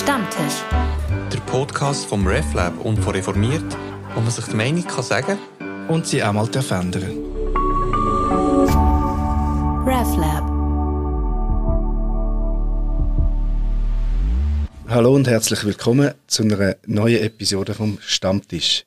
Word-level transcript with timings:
Stammtisch. 0.00 0.64
Der 1.30 1.40
Podcast 1.40 2.06
vom 2.06 2.26
RefLab 2.26 2.86
und 2.86 2.96
von 3.00 3.14
Reformiert, 3.14 3.76
wo 4.14 4.20
man 4.20 4.30
sich 4.30 4.46
die 4.46 4.56
Meinung 4.56 4.86
kann 4.86 5.04
sagen 5.04 5.38
und 5.88 6.06
sie 6.06 6.24
auch 6.24 6.32
mal 6.32 6.46
verändern 6.46 7.02
RefLab. 9.86 10.44
Hallo 14.88 15.14
und 15.14 15.28
herzlich 15.28 15.64
willkommen 15.64 16.14
zu 16.26 16.44
einer 16.44 16.76
neuen 16.86 17.22
Episode 17.22 17.74
vom 17.74 17.98
Stammtisch. 18.00 18.86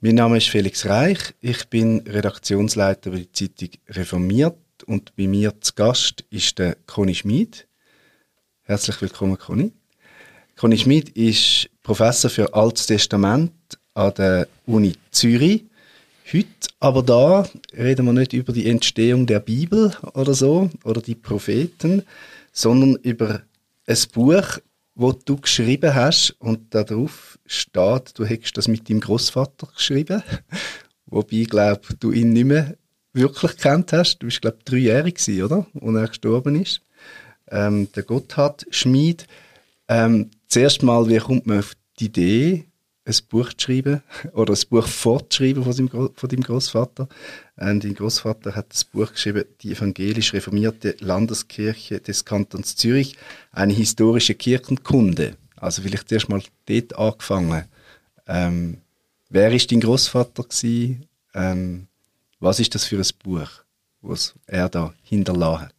Mein 0.00 0.14
Name 0.14 0.38
ist 0.38 0.48
Felix 0.48 0.86
Reich, 0.86 1.34
ich 1.42 1.68
bin 1.68 1.98
Redaktionsleiter 2.06 3.10
bei 3.10 3.18
der 3.18 3.32
Zeitung 3.34 3.68
Reformiert 3.90 4.56
und 4.86 5.14
bei 5.14 5.26
mir 5.26 5.60
zu 5.60 5.74
Gast 5.74 6.24
ist 6.30 6.58
der 6.58 6.78
Conny 6.86 7.14
Schmid. 7.14 7.68
Herzlich 8.62 8.98
willkommen, 9.02 9.36
Conny. 9.36 9.72
Conny 10.58 10.76
Schmid 10.76 11.10
ist 11.10 11.70
Professor 11.84 12.28
für 12.28 12.52
Altes 12.52 12.86
Testament 12.86 13.52
an 13.94 14.12
der 14.14 14.48
Uni 14.66 14.94
Zürich. 15.12 15.66
Heute 16.32 16.48
aber 16.80 17.04
da 17.04 17.48
reden 17.72 18.06
wir 18.06 18.12
nicht 18.12 18.32
über 18.32 18.52
die 18.52 18.68
Entstehung 18.68 19.24
der 19.24 19.38
Bibel 19.38 19.94
oder 20.14 20.34
so 20.34 20.68
oder 20.82 21.00
die 21.00 21.14
Propheten, 21.14 22.02
sondern 22.50 22.96
über 23.04 23.42
ein 23.86 23.98
Buch, 24.12 24.58
wo 24.96 25.12
du 25.12 25.36
geschrieben 25.36 25.94
hast 25.94 26.34
und 26.40 26.74
darauf 26.74 27.38
steht, 27.46 28.18
du 28.18 28.24
hättest 28.24 28.56
das 28.56 28.66
mit 28.66 28.90
deinem 28.90 28.98
Großvater 28.98 29.68
geschrieben, 29.72 30.24
wobei 31.06 31.44
glaube, 31.48 31.82
du 32.00 32.10
ihn 32.10 32.32
nicht 32.32 32.46
mehr 32.46 32.74
wirklich 33.12 33.56
kennt 33.58 33.92
hast. 33.92 34.18
Du 34.18 34.26
bist 34.26 34.42
glaube 34.42 34.58
dreijährig 34.64 35.20
oder, 35.40 35.66
als 35.80 35.94
er 35.94 36.08
gestorben 36.08 36.60
ist. 36.60 36.80
Ähm, 37.48 37.92
der 37.92 38.02
Gotthard 38.02 38.66
Schmid. 38.70 39.28
Ähm, 39.88 40.30
zuerst 40.46 40.82
mal, 40.82 41.08
wie 41.08 41.18
kommt 41.18 41.46
man 41.46 41.60
auf 41.60 41.72
die 41.98 42.06
Idee, 42.06 42.64
ein 43.04 43.14
Buch 43.30 43.52
zu 43.54 43.66
schreiben 43.66 44.02
oder 44.32 44.52
ein 44.52 44.68
Buch 44.68 44.86
fortzuschreiben 44.86 45.64
von 45.64 45.72
seinem, 45.72 45.88
von 45.88 46.28
deinem 46.28 46.42
Großvater? 46.42 47.08
Ähm, 47.58 47.80
dein 47.80 47.94
Großvater 47.94 48.54
hat 48.54 48.72
das 48.72 48.84
Buch 48.84 49.12
geschrieben, 49.12 49.44
die 49.62 49.72
evangelisch 49.72 50.34
reformierte 50.34 50.96
Landeskirche 51.00 52.00
des 52.00 52.24
Kantons 52.24 52.76
Zürich, 52.76 53.16
eine 53.50 53.72
historische 53.72 54.34
Kirchenkunde. 54.34 55.36
Also 55.56 55.82
vielleicht 55.82 56.08
zuerst 56.08 56.28
mal 56.28 56.42
dort 56.66 56.96
angefangen. 56.96 57.64
Ähm, 58.26 58.78
wer 59.30 59.52
ist 59.52 59.72
dein 59.72 59.80
Großvater 59.80 60.44
Ähm, 61.34 61.88
was 62.40 62.60
ist 62.60 62.74
das 62.74 62.84
für 62.84 62.98
ein 62.98 63.06
Buch, 63.24 63.48
was 64.00 64.34
er 64.46 64.68
da 64.68 64.94
hinterlassen 65.02 65.62
hat? 65.62 65.74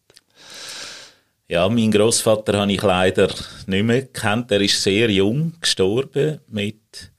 Ja, 1.52 1.68
mein 1.68 1.90
Großvater 1.90 2.60
habe 2.60 2.72
ich 2.72 2.84
leider 2.84 3.28
nicht 3.66 3.84
mehr 3.84 4.04
gekannt. 4.04 4.52
Er 4.52 4.62
ist 4.62 4.84
sehr 4.84 5.10
jung 5.10 5.54
gestorben, 5.60 6.42
mit 6.48 7.12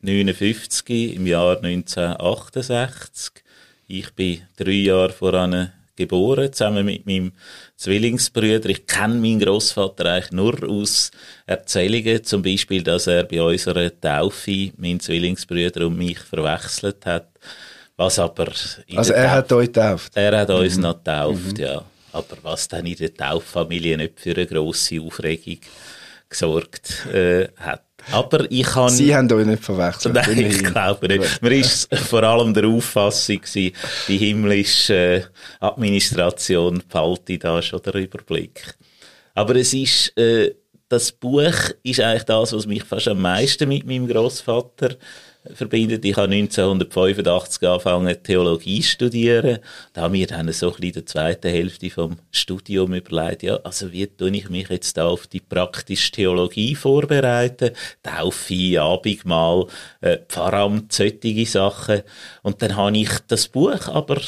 59 0.00 1.14
im 1.14 1.28
Jahr 1.28 1.58
1968. 1.62 3.44
Ich 3.86 4.12
bin 4.12 4.42
drei 4.56 4.72
Jahre 4.72 5.12
voran 5.12 5.72
geboren, 5.94 6.52
zusammen 6.52 6.84
mit 6.84 7.06
meinem 7.06 7.30
Zwillingsbrüder. 7.76 8.68
Ich 8.70 8.88
kenne 8.88 9.20
meinen 9.20 9.38
Großvater 9.38 10.04
eigentlich 10.06 10.32
nur 10.32 10.68
aus 10.68 11.12
Erzählungen, 11.46 12.24
zum 12.24 12.42
Beispiel, 12.42 12.82
dass 12.82 13.06
er 13.06 13.22
bei 13.22 13.40
unserer 13.40 14.00
Taufe 14.00 14.72
meinen 14.78 14.98
Zwillingsbrüder 14.98 15.86
und 15.86 15.96
mich 15.96 16.18
verwechselt 16.18 17.06
hat. 17.06 17.28
Was 17.96 18.18
aber 18.18 18.48
also 18.96 19.12
er 19.12 19.30
hat 19.30 19.52
euch 19.52 19.68
getauft? 19.68 20.10
Er 20.16 20.40
hat 20.40 20.50
uns 20.50 20.74
mhm. 20.74 20.82
noch 20.82 20.96
getauft, 20.96 21.56
mhm. 21.56 21.64
ja. 21.64 21.84
Aber 22.16 22.36
was 22.42 22.68
dann 22.68 22.86
in 22.86 22.96
der 22.96 23.12
Tauffamilie 23.12 23.96
nicht 23.96 24.20
für 24.20 24.34
eine 24.34 24.46
grosse 24.46 25.00
Aufregung 25.00 25.58
gesorgt 26.28 27.06
äh, 27.12 27.48
hat. 27.56 27.84
Aber 28.10 28.50
ich 28.50 28.66
kann... 28.66 28.88
Sie 28.88 29.14
haben 29.14 29.30
euch 29.30 29.46
nicht 29.46 29.62
verwechselt? 29.62 30.14
Nein, 30.14 30.38
ich 30.38 30.62
glaube 30.64 31.08
nicht. 31.08 31.42
Man 31.42 31.52
ist 31.52 31.94
vor 31.94 32.22
allem 32.22 32.54
der 32.54 32.66
Auffassung 32.66 33.40
gewesen, 33.40 33.76
die 34.08 34.18
himmlische 34.18 35.28
Administration 35.60 36.82
behalte 36.88 37.38
da 37.38 37.60
schon 37.60 37.82
den 37.82 38.02
Überblick. 38.02 38.74
Aber 39.34 39.56
es 39.56 39.74
ist... 39.74 40.16
Äh, 40.16 40.54
das 40.88 41.10
Buch 41.12 41.70
ist 41.82 42.00
eigentlich 42.00 42.24
das, 42.24 42.52
was 42.52 42.66
mich 42.66 42.84
fast 42.84 43.08
am 43.08 43.20
meisten 43.20 43.68
mit 43.68 43.86
meinem 43.86 44.06
Großvater 44.06 44.96
verbindet. 45.54 46.04
Ich 46.04 46.16
habe 46.16 46.32
1985 46.32 47.68
angefangen, 47.68 48.22
Theologie 48.22 48.80
zu 48.80 48.88
studieren. 48.90 49.58
Da 49.92 50.02
haben 50.02 50.14
wir 50.14 50.26
dann 50.26 50.52
so 50.52 50.74
in 50.74 50.92
der 50.92 51.06
zweiten 51.06 51.50
Hälfte 51.50 51.90
vom 51.90 52.16
Studium 52.30 52.94
überlegt, 52.94 53.42
ja, 53.42 53.56
also 53.56 53.92
wie 53.92 54.06
tue 54.06 54.30
ich 54.30 54.48
mich 54.48 54.68
jetzt 54.68 54.96
da 54.96 55.06
auf 55.06 55.26
die 55.26 55.40
praktische 55.40 56.12
Theologie 56.12 56.74
vorbereiten? 56.74 57.70
Taufe, 58.02 58.80
Abendmahl, 58.80 59.66
äh, 60.00 60.18
Pfarramt, 60.28 60.92
solche 60.92 61.46
Sachen. 61.46 62.02
Und 62.42 62.62
dann 62.62 62.76
habe 62.76 62.98
ich 62.98 63.10
das 63.28 63.48
Buch 63.48 63.88
aber 63.88 64.20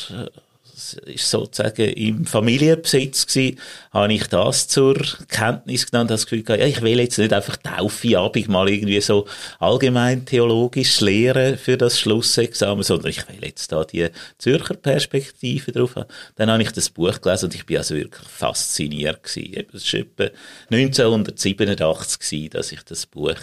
äh, 0.94 1.12
ist 1.12 1.30
sozusagen 1.30 1.88
im 1.88 2.24
Familienbesitz 2.24 3.26
gewesen, 3.26 3.58
habe 3.92 4.12
ich 4.12 4.26
das 4.28 4.68
zur 4.68 4.96
Kenntnis 5.28 5.90
genommen, 5.90 6.08
das 6.08 6.26
Gefühl 6.26 6.42
gehabt, 6.42 6.60
ja, 6.60 6.66
ich 6.66 6.82
will 6.82 7.00
jetzt 7.00 7.18
nicht 7.18 7.32
einfach 7.32 7.56
Taufe, 7.56 8.18
Abend 8.18 8.48
mal 8.48 8.68
irgendwie 8.68 9.00
so 9.00 9.26
allgemein 9.58 10.24
theologisch 10.24 11.00
lehren 11.00 11.58
für 11.58 11.76
das 11.76 11.98
Schlussexamen, 11.98 12.82
sondern 12.82 13.10
ich 13.10 13.28
will 13.28 13.44
jetzt 13.44 13.72
da 13.72 13.84
die 13.84 14.08
Zürcher 14.38 14.74
Perspektive 14.74 15.72
drauf 15.72 15.96
haben. 15.96 16.08
Dann 16.36 16.50
habe 16.50 16.62
ich 16.62 16.72
das 16.72 16.90
Buch 16.90 17.20
gelesen 17.20 17.46
und 17.46 17.54
ich 17.54 17.66
bin 17.66 17.78
also 17.78 17.94
wirklich 17.94 18.26
fasziniert 18.28 19.22
gewesen. 19.22 19.66
Es 19.72 19.92
war 19.92 20.00
etwa 20.00 20.36
1987 20.70 22.18
gewesen, 22.18 22.50
dass 22.50 22.72
ich 22.72 22.82
das 22.82 23.06
Buch 23.06 23.36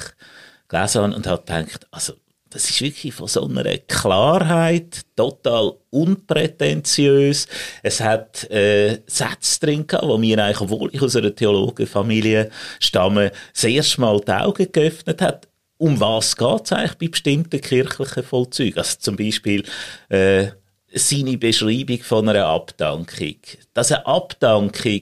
gelesen 0.67 1.01
habe 1.01 1.15
und 1.15 1.27
habe 1.27 1.41
gedacht, 1.41 1.87
also 1.91 2.13
das 2.55 2.69
ist 2.69 2.81
wirklich 2.81 3.13
von 3.13 3.27
so 3.27 3.45
einer 3.45 3.65
Klarheit, 3.79 5.01
total 5.17 5.73
unprätentiös. 5.89 7.47
Es 7.83 7.99
hat 7.99 8.49
äh, 8.49 9.01
Sätze 9.07 9.59
drin 9.59 9.85
gehabt, 9.85 10.07
wo 10.07 10.17
mir 10.17 10.41
eigentlich, 10.41 10.61
obwohl 10.61 10.89
ich 10.93 11.01
aus 11.01 11.17
einer 11.17 11.35
Theologenfamilie 11.35 12.49
stamme, 12.79 13.33
das 13.53 13.65
erste 13.65 13.99
Mal 13.99 14.21
die 14.21 14.31
Augen 14.31 14.71
geöffnet 14.71 15.21
hat. 15.21 15.49
Um 15.77 15.99
was 15.99 16.37
geht 16.37 16.61
es 16.63 16.71
eigentlich 16.71 16.97
bei 16.97 17.07
bestimmten 17.09 17.59
kirchlichen 17.59 18.23
Vollzügen? 18.23 18.77
Also 18.77 18.99
zum 18.99 19.17
Beispiel 19.17 19.65
äh, 20.07 20.47
seine 20.93 21.37
Beschreibung 21.37 21.99
von 22.03 22.29
einer 22.29 22.45
Abdankung. 22.45 23.35
Dass 23.73 23.91
eine 23.91 24.05
Abdankung 24.05 25.01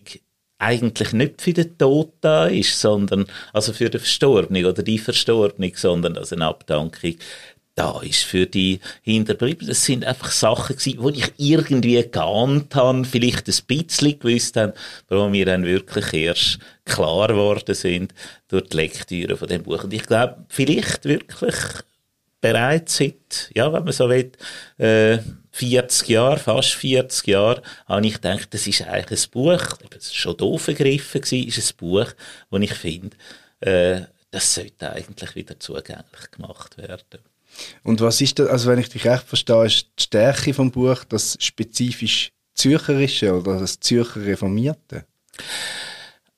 eigentlich 0.63 1.13
nicht 1.13 1.41
für 1.41 1.53
den 1.53 1.78
Tod 1.78 2.13
da 2.22 2.47
ist, 2.47 2.79
sondern, 2.79 3.25
also 3.51 3.74
für 3.74 3.90
den 3.90 4.00
Verstorbenen 4.00 4.66
oder 4.66 4.84
die 4.84 5.00
Verstorbenen, 5.00 5.74
sondern 5.75 6.18
als 6.18 6.34
eine 6.34 6.47
Abdankung 6.47 7.16
da 7.75 8.01
ist 8.01 8.24
für 8.24 8.46
die 8.46 8.79
Hinterbliebenen. 9.01 9.69
Das 9.69 9.84
sind 9.84 10.06
einfach 10.06 10.31
Sachen 10.31 10.75
gewesen, 10.75 11.01
wo 11.01 11.09
ich 11.09 11.34
irgendwie 11.38 12.03
geahnt 12.03 12.75
habe, 12.75 13.03
vielleicht 13.06 13.47
ein 13.47 13.66
bisschen 13.68 14.19
gewusst 14.19 14.57
habe, 14.57 14.74
aber 15.09 15.25
wo 15.25 15.29
mir 15.29 15.46
dann 15.46 15.66
wirklich 15.66 16.13
erst 16.13 16.59
klar 16.85 17.30
geworden 17.30 17.74
sind 17.74 18.13
durch 18.47 18.69
die 18.69 18.78
Lektüre 18.78 19.38
von 19.38 19.47
dem 19.47 19.63
Buch. 19.63 19.84
Und 19.84 19.94
ich 19.94 20.03
glaube, 20.03 20.45
vielleicht 20.50 21.06
wirklich 21.06 21.56
bereits 22.44 22.98
seit, 22.98 23.50
ja, 23.56 23.72
wenn 23.72 23.86
man 23.86 23.94
so 23.94 24.09
will, 24.09 24.34
äh, 24.78 25.20
40 25.52 26.09
Jahre, 26.09 26.38
fast 26.38 26.74
40 26.74 27.28
Jahre, 27.28 27.62
habe 27.86 28.06
ich 28.06 28.16
gedacht, 28.16 28.54
das 28.54 28.68
ist 28.68 28.81
eigentlich 28.81 29.26
ein 29.26 29.31
Buch, 29.31 29.78
das 29.90 30.08
ist 30.08 30.16
schon 30.16 30.36
doof 30.36 30.66
gegriffen 30.66 31.22
war, 31.22 31.48
ist 31.48 31.58
ein 31.58 31.78
Buch, 31.78 32.08
wo 32.50 32.58
ich 32.58 32.74
finde, 32.74 33.16
äh, 33.62 34.02
das 34.30 34.56
sollte 34.56 34.92
eigentlich 34.92 35.36
wieder 35.36 35.58
zugänglich 35.58 36.31
gemacht 36.31 36.78
werden. 36.78 37.22
Und 37.84 38.02
was 38.02 38.20
ist 38.20 38.40
das, 38.40 38.50
also 38.50 38.70
wenn 38.70 38.80
ich 38.80 38.90
dich 38.90 39.06
recht 39.06 39.24
verstehe, 39.24 39.66
ist 39.66 39.88
die 39.98 40.04
Stärke 40.04 40.54
vom 40.54 40.70
Buch 40.70 41.06
das 41.06 41.38
spezifisch 41.40 42.31
Zürcherische 42.56 43.34
oder 43.34 43.60
das 43.60 43.80
Zürcher 43.80 44.25
Reformierte? 44.25 45.06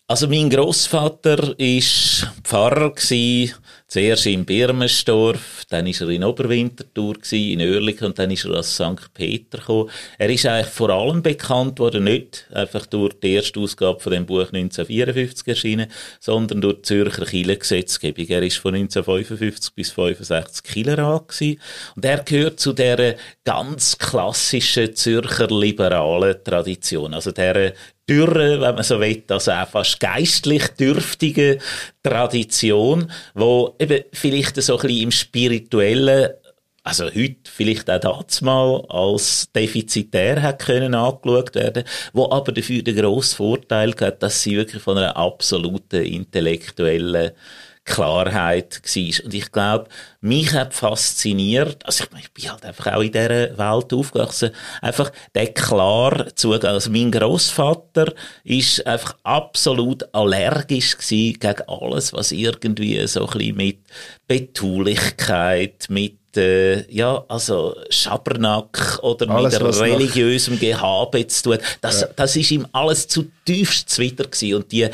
Also 0.07 0.27
mein 0.27 0.51
Großvater 0.51 1.57
ist 1.57 2.27
Pfarrer 2.43 2.93
gsi, 2.93 3.51
zuerst 3.95 4.25
in 4.25 4.43
Birmensdorf, 4.43 5.63
dann 5.69 5.87
ist 5.87 6.01
er 6.01 6.09
in 6.09 6.25
Oberwinterthur 6.25 7.13
gsi, 7.13 7.53
in 7.53 7.61
Oerlikon 7.61 8.07
und 8.07 8.19
dann 8.19 8.29
ist 8.29 8.43
er 8.43 8.55
als 8.55 8.75
St. 8.75 9.13
Peter 9.13 9.59
gekommen. 9.59 9.89
Er 10.17 10.29
ist 10.29 10.45
eigentlich 10.45 10.73
vor 10.73 10.89
allem 10.89 11.21
bekannt 11.21 11.79
worden, 11.79 12.03
nicht 12.03 12.45
einfach 12.51 12.85
durch 12.87 13.13
die 13.21 13.35
erste 13.35 13.57
Ausgabe 13.57 14.01
von 14.01 14.11
dem 14.11 14.25
Buch 14.25 14.51
1954 14.51 15.47
erschienen, 15.47 15.87
sondern 16.19 16.59
durch 16.59 16.75
die 16.75 16.81
Zürcher 16.81 17.23
Kirchengesetzgebung. 17.25 18.27
Er 18.27 18.43
ist 18.43 18.57
von 18.57 18.75
1955 18.75 19.73
bis 19.73 19.91
65 19.91 20.63
Kirchenrat 20.63 21.29
gsi 21.29 21.57
und 21.95 22.03
er 22.03 22.21
gehört 22.21 22.59
zu 22.59 22.73
der 22.73 23.15
ganz 23.45 23.97
klassischen 23.97 24.93
Zürcher 24.93 25.47
liberalen 25.47 26.43
Tradition, 26.43 27.13
also 27.13 27.31
der 27.31 27.73
dürre, 28.09 28.61
wenn 28.61 28.75
man 28.75 28.83
so 28.83 28.99
will, 28.99 29.23
also 29.29 29.51
auch 29.51 29.67
fast 29.67 29.99
geistlich 29.99 30.67
dürftige 30.69 31.57
Tradition, 32.03 33.11
wo 33.33 33.75
eben 33.79 34.03
vielleicht 34.13 34.61
so 34.61 34.75
ein 34.75 34.81
bisschen 34.81 35.03
im 35.03 35.11
spirituellen 35.11 36.29
also 36.85 37.05
heute 37.05 37.37
vielleicht 37.45 37.89
auch 37.89 38.21
das 38.21 38.41
mal 38.41 38.85
als 38.89 39.51
defizitär 39.53 40.43
hat 40.43 40.65
können 40.65 40.93
angeschaut 40.93 41.55
werden, 41.55 41.83
wo 42.13 42.29
aber 42.29 42.51
dafür 42.51 42.83
den 42.83 42.95
grossen 42.95 43.37
Vorteil 43.37 43.95
hat, 43.99 44.21
dass 44.21 44.43
sie 44.43 44.55
wirklich 44.55 44.83
von 44.83 44.99
einer 44.99 45.17
absoluten 45.17 46.03
intellektuellen 46.03 47.31
Klarheit 47.85 48.81
war. 48.83 49.25
Und 49.25 49.33
ich 49.33 49.51
glaube, 49.51 49.87
mich 50.19 50.51
hat 50.53 50.73
fasziniert, 50.73 51.85
also 51.85 52.03
ich, 52.03 52.23
ich 52.23 52.31
bin 52.33 52.51
halt 52.51 52.65
einfach 52.65 52.93
auch 52.93 53.01
in 53.01 53.11
dieser 53.11 53.57
Welt 53.57 53.93
aufgewachsen, 53.93 54.51
einfach 54.81 55.11
der 55.35 55.53
klar 55.53 56.35
Zugang. 56.35 56.71
Also 56.71 56.89
mein 56.89 57.11
Großvater 57.11 58.13
ist 58.43 58.85
einfach 58.85 59.15
absolut 59.23 60.03
allergisch 60.13 60.97
gegen 60.97 61.61
alles, 61.67 62.11
was 62.11 62.31
irgendwie 62.31 63.05
so 63.07 63.27
ein 63.27 63.37
bisschen 63.37 63.55
mit 63.55 63.79
Betulichkeit, 64.27 65.85
mit 65.89 66.24
äh, 66.37 66.91
ja, 66.91 67.23
also 67.27 67.75
Schabernack 67.89 68.99
oder 69.01 69.29
alles, 69.29 69.59
mit 69.59 69.79
religiösem 69.79 70.59
Gehabe 70.59 71.25
zu 71.27 71.43
tun. 71.43 71.57
Das, 71.81 72.01
ja. 72.01 72.07
das 72.15 72.35
ist 72.35 72.51
ihm 72.51 72.67
alles 72.71 73.07
zutiefst 73.07 73.89
zuwider 73.89 74.25
gewesen. 74.25 74.55
Und 74.55 74.71
die 74.71 74.87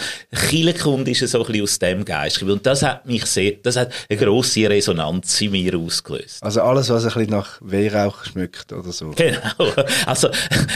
Kirchenkunde 0.50 1.12
ist 1.12 1.28
so 1.28 1.40
ein 1.40 1.46
bisschen 1.46 1.64
aus 1.64 1.80
dem 1.80 2.06
Geist. 2.06 2.42
Und 2.44 2.66
das 2.66 2.84
hat 2.84 3.06
mich 3.06 3.26
sehr, 3.26 3.54
das 3.64 3.76
hat 3.76 3.92
eine 4.10 4.20
grosse 4.20 4.70
Resonanz 4.70 5.42
in 5.42 5.52
mir 5.52 5.78
ausgelöst. 5.78 6.42
Also 6.42 6.62
alles, 6.62 6.90
was 6.90 7.04
ein 7.04 7.14
bisschen 7.14 7.30
nach 7.32 7.58
Weihrauch 7.62 8.26
schmeckt 8.26 8.72
oder 8.74 8.92
so. 8.92 9.12
Genau. 9.12 9.40
Also, 10.06 10.30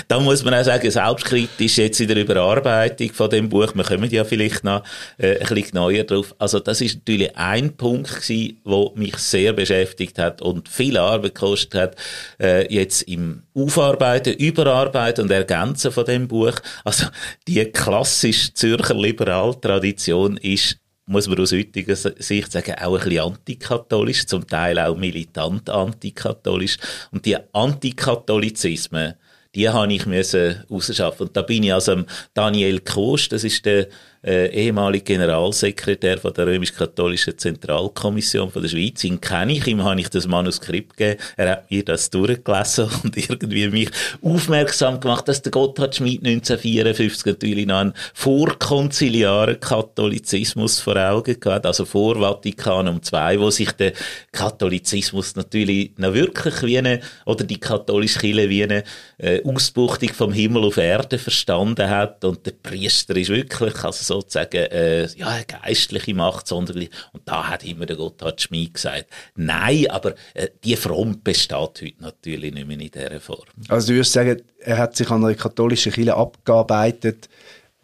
da 0.07 0.19
muss 0.19 0.43
man 0.43 0.53
auch 0.53 0.63
sagen, 0.63 0.89
selbstkritisch 0.89 1.77
jetzt 1.77 1.99
in 1.99 2.07
der 2.07 2.17
Überarbeitung 2.17 3.11
von 3.13 3.29
dem 3.29 3.49
Buch, 3.49 3.73
wir 3.73 3.83
kommen 3.83 4.09
ja 4.09 4.23
vielleicht 4.23 4.63
noch 4.63 4.83
äh, 5.17 5.39
ein 5.39 5.47
bisschen 5.47 5.71
neuer 5.73 6.03
drauf. 6.03 6.35
Also, 6.37 6.59
das 6.59 6.81
ist 6.81 6.95
natürlich 6.95 7.35
ein 7.35 7.75
Punkt 7.75 8.21
gewesen, 8.21 8.61
der 8.65 8.91
mich 8.95 9.17
sehr 9.17 9.53
beschäftigt 9.53 10.17
hat 10.19 10.41
und 10.41 10.54
und 10.55 10.69
viel 10.69 10.97
Arbeit 10.97 11.35
gekostet 11.35 11.75
hat, 11.79 11.95
äh, 12.39 12.73
jetzt 12.73 13.03
im 13.03 13.43
Aufarbeiten, 13.53 14.33
Überarbeiten 14.33 15.25
und 15.25 15.31
Ergänzen 15.31 15.91
von 15.91 16.05
dem 16.05 16.27
Buch. 16.27 16.55
Also 16.83 17.07
die 17.47 17.63
klassische 17.65 18.53
Zürcher 18.53 18.95
Liberaltradition 18.95 20.37
ist 20.37 20.77
muss 21.07 21.27
man 21.27 21.39
aus 21.39 21.51
heutiger 21.51 21.95
Sicht 21.95 22.51
sagen, 22.51 22.75
auch 22.81 22.97
ein 22.97 23.03
bisschen 23.03 23.19
antikatholisch, 23.19 24.25
zum 24.25 24.47
Teil 24.47 24.79
auch 24.79 24.97
militant 24.97 25.69
antikatholisch. 25.69 26.77
Und 27.11 27.25
die 27.25 27.37
Antikatholizismen, 27.53 29.13
die 29.53 29.69
habe 29.69 29.93
ich 29.93 30.05
müssen 30.05 30.63
rausschaffen. 30.69 31.27
Und 31.27 31.37
da 31.37 31.43
bin 31.43 31.63
ich 31.63 31.73
also 31.73 32.03
Daniel 32.33 32.79
Kost, 32.79 33.31
das 33.31 33.43
ist 33.43 33.65
der 33.65 33.87
äh, 34.25 34.47
ehemaliger 34.47 35.05
Generalsekretär 35.05 36.17
von 36.17 36.33
der 36.33 36.47
römisch-katholischen 36.47 37.37
Zentralkommission 37.37 38.49
von 38.49 38.61
der 38.61 38.69
Schweiz. 38.69 39.03
Ihn 39.03 39.21
kenne 39.21 39.53
ich, 39.53 39.67
ihm 39.67 39.83
habe 39.83 39.99
ich 39.99 40.09
das 40.09 40.27
Manuskript 40.27 40.97
gegeben. 40.97 41.21
Er 41.37 41.51
hat 41.51 41.71
mir 41.71 41.85
das 41.85 42.09
durchgelesen 42.09 42.89
und 43.03 43.15
irgendwie 43.15 43.67
mich 43.69 43.89
aufmerksam 44.23 44.99
gemacht, 44.99 45.27
dass 45.27 45.41
der 45.41 45.51
Gotthard 45.51 45.95
Schmid 45.95 46.25
1954 46.25 47.25
natürlich 47.25 47.65
noch 47.67 47.77
einen 47.77 47.93
vorkonziliaren 48.13 49.59
Katholizismus 49.59 50.79
vor 50.79 50.97
Augen 50.97 51.37
hat, 51.45 51.65
also 51.65 51.85
vor 51.85 52.15
Vatikanum 52.15 53.01
II, 53.13 53.39
wo 53.39 53.51
sich 53.51 53.71
der 53.73 53.93
Katholizismus 54.31 55.35
natürlich 55.35 55.91
noch 55.97 56.13
wirklich 56.13 56.63
wie 56.63 56.79
eine, 56.79 57.01
oder 57.25 57.43
die 57.43 57.59
katholische 57.59 58.19
Kirche 58.19 58.49
wie 58.49 58.63
eine 58.63 58.83
äh, 59.17 59.41
Ausbuchtung 59.43 60.09
vom 60.13 60.33
Himmel 60.33 60.65
auf 60.65 60.77
Erde 60.77 61.19
verstanden 61.19 61.89
hat 61.89 62.25
und 62.25 62.45
der 62.45 62.51
Priester 62.51 63.15
ist 63.15 63.29
wirklich, 63.29 63.83
also 63.83 64.03
so 64.03 64.14
sozusagen 64.15 64.65
äh, 64.71 65.07
ja, 65.15 65.41
geistliche 65.43 66.13
Macht, 66.13 66.47
sondern 66.47 66.87
und 67.13 67.21
da 67.25 67.49
hat 67.49 67.63
immer 67.63 67.85
der 67.85 67.95
Gotthard 67.95 68.41
Schmid 68.41 68.73
gesagt, 68.75 69.07
nein, 69.35 69.87
aber 69.89 70.15
äh, 70.33 70.49
die 70.63 70.75
Front 70.75 71.23
besteht 71.23 71.57
heute 71.57 71.93
natürlich 71.99 72.53
nicht 72.53 72.67
mehr 72.67 72.79
in 72.79 72.91
dieser 72.91 73.19
Form. 73.19 73.45
Also 73.67 73.89
du 73.89 73.93
würdest 73.95 74.13
sagen, 74.13 74.41
er 74.59 74.77
hat 74.77 74.95
sich 74.95 75.09
an 75.09 75.23
einer 75.23 75.35
katholischen 75.35 75.91
Kirche 75.91 76.15
abgearbeitet, 76.15 77.29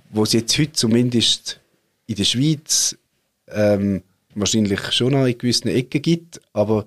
wo 0.10 0.24
es 0.24 0.34
jetzt 0.34 0.58
heute 0.58 0.74
zumindest 0.74 1.60
in 2.08 2.16
der 2.16 2.24
Schweiz 2.24 2.98
ähm, 3.50 4.04
wahrscheinlich 4.36 4.92
schon 4.92 5.14
noch 5.14 5.26
in 5.26 5.38
gewissen 5.38 5.70
Ecken 5.70 6.02
gibt, 6.02 6.42
aber 6.54 6.86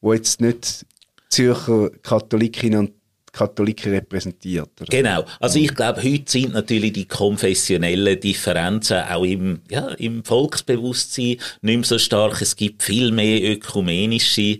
wo 0.00 0.12
jetzt 0.12 0.40
nicht 0.40 0.86
Zürcher 1.28 1.90
Katholikinnen 2.02 2.78
und 2.80 2.92
Katholiken 3.32 3.92
repräsentiert. 3.92 4.70
Oder? 4.80 4.90
Genau. 4.90 5.24
Also 5.40 5.58
ich 5.58 5.74
glaube, 5.74 6.02
heute 6.02 6.30
sind 6.30 6.52
natürlich 6.52 6.92
die 6.92 7.08
konfessionellen 7.08 8.20
Differenzen 8.20 8.98
auch 8.98 9.24
im, 9.24 9.60
ja, 9.70 9.88
im 9.92 10.22
Volksbewusstsein 10.22 11.38
nicht 11.62 11.76
mehr 11.76 11.84
so 11.84 11.98
stark. 11.98 12.42
Es 12.42 12.54
gibt 12.54 12.82
viel 12.82 13.10
mehr 13.10 13.42
ökumenische 13.42 14.58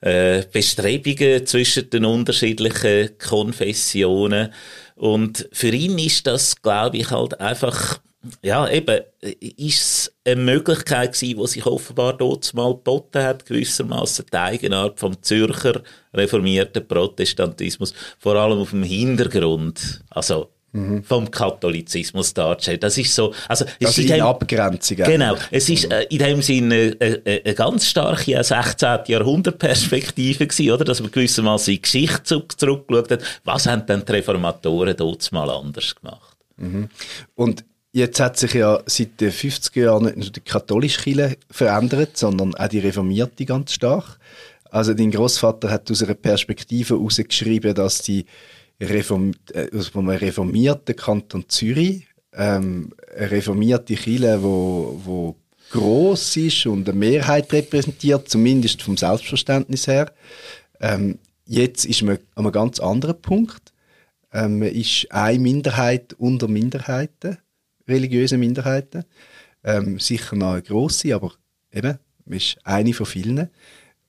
äh, 0.00 0.42
Bestrebungen 0.52 1.46
zwischen 1.46 1.90
den 1.90 2.04
unterschiedlichen 2.04 3.18
Konfessionen. 3.18 4.52
Und 4.94 5.48
für 5.52 5.70
ihn 5.70 5.98
ist 5.98 6.26
das, 6.26 6.62
glaube 6.62 6.98
ich, 6.98 7.10
halt 7.10 7.40
einfach 7.40 8.00
ja, 8.42 8.68
eben, 8.68 9.00
ist 9.20 9.80
es 9.80 10.12
eine 10.24 10.40
Möglichkeit 10.40 11.14
gewesen, 11.14 11.40
die 11.40 11.46
sich 11.46 11.66
offenbar 11.66 12.16
dort 12.16 12.52
mal 12.54 12.74
geboten 12.74 13.22
hat, 13.22 13.46
gewissermaßen 13.46 14.26
die 14.32 14.36
Eigenart 14.36 14.98
vom 14.98 15.20
Zürcher 15.22 15.82
reformierten 16.14 16.86
Protestantismus, 16.86 17.94
vor 18.18 18.36
allem 18.36 18.58
auf 18.58 18.70
dem 18.70 18.82
Hintergrund, 18.82 20.02
also 20.10 20.50
mhm. 20.76 21.02
vom 21.02 21.30
Katholizismus 21.30 22.32
darzustellen. 22.34 22.80
Das 22.80 22.96
ist 22.98 23.14
so, 23.14 23.32
also 23.48 23.64
es 23.80 23.98
ist 23.98 24.10
eine 24.10 24.24
Abgrenzung. 24.24 24.96
Genau, 24.98 25.36
es 25.50 25.68
ist 25.68 25.90
äh, 25.90 26.02
in 26.04 26.18
dem 26.18 26.42
Sinne 26.42 26.96
eine, 27.00 27.22
eine, 27.24 27.42
eine 27.44 27.54
ganz 27.54 27.86
starke 27.86 28.42
16. 28.42 28.98
Jahrhundertperspektive 29.06 30.46
gewesen, 30.46 30.70
oder, 30.70 30.84
dass 30.84 31.00
man 31.00 31.10
gewissermaßen 31.10 31.72
in 31.72 31.76
die 31.76 31.82
Geschichte 31.82 32.42
zurückgeschaut 32.56 33.10
hat. 33.10 33.40
Was 33.44 33.66
haben 33.66 33.86
denn 33.86 34.04
die 34.06 34.12
Reformatoren 34.12 34.96
dort 34.96 35.30
mal 35.32 35.50
anders 35.50 35.94
gemacht? 35.94 36.36
Mhm. 36.56 36.88
Und 37.34 37.64
Jetzt 37.96 38.20
hat 38.20 38.36
sich 38.36 38.52
ja 38.52 38.82
seit 38.84 39.22
den 39.22 39.32
50er 39.32 39.84
Jahren 39.84 40.04
nicht 40.04 40.16
nur 40.18 40.28
die 40.28 40.40
katholische 40.40 41.00
Kirche 41.00 41.38
verändert, 41.50 42.18
sondern 42.18 42.54
auch 42.54 42.68
die 42.68 42.80
reformierte 42.80 43.46
ganz 43.46 43.72
stark. 43.72 44.18
Also 44.64 44.92
dein 44.92 45.10
Großvater 45.10 45.70
hat 45.70 45.90
aus 45.90 46.02
einer 46.02 46.12
Perspektive 46.12 46.94
herausgeschrieben, 46.94 47.74
dass 47.74 48.02
die 48.02 48.26
Reform 48.78 49.32
äh, 49.54 49.74
aus 49.74 49.92
reformierten 49.96 50.94
Kanton 50.94 51.48
Zürich 51.48 52.06
ähm, 52.34 52.92
eine 53.16 53.30
reformierte 53.30 53.94
Kirche, 53.94 54.42
wo, 54.42 55.00
wo 55.02 55.36
groß 55.70 56.36
ist 56.36 56.66
und 56.66 56.86
eine 56.86 56.98
Mehrheit 56.98 57.50
repräsentiert, 57.50 58.28
zumindest 58.28 58.82
vom 58.82 58.98
Selbstverständnis 58.98 59.86
her. 59.86 60.12
Ähm, 60.82 61.18
jetzt 61.46 61.86
ist 61.86 62.02
man 62.02 62.18
an 62.34 62.44
einem 62.44 62.52
ganz 62.52 62.78
anderen 62.78 63.22
Punkt. 63.22 63.72
Ähm, 64.34 64.58
man 64.58 64.68
ist 64.68 65.10
eine 65.10 65.38
Minderheit 65.38 66.12
unter 66.18 66.46
Minderheiten 66.46 67.38
religiöse 67.88 68.38
Minderheiten. 68.38 69.04
Ähm, 69.64 69.98
sicher 69.98 70.36
noch 70.36 70.52
eine 70.52 70.62
grosse, 70.62 71.14
aber 71.14 71.32
eben, 71.72 71.98
ist 72.26 72.58
eine 72.64 72.92
von 72.92 73.06
vielen. 73.06 73.50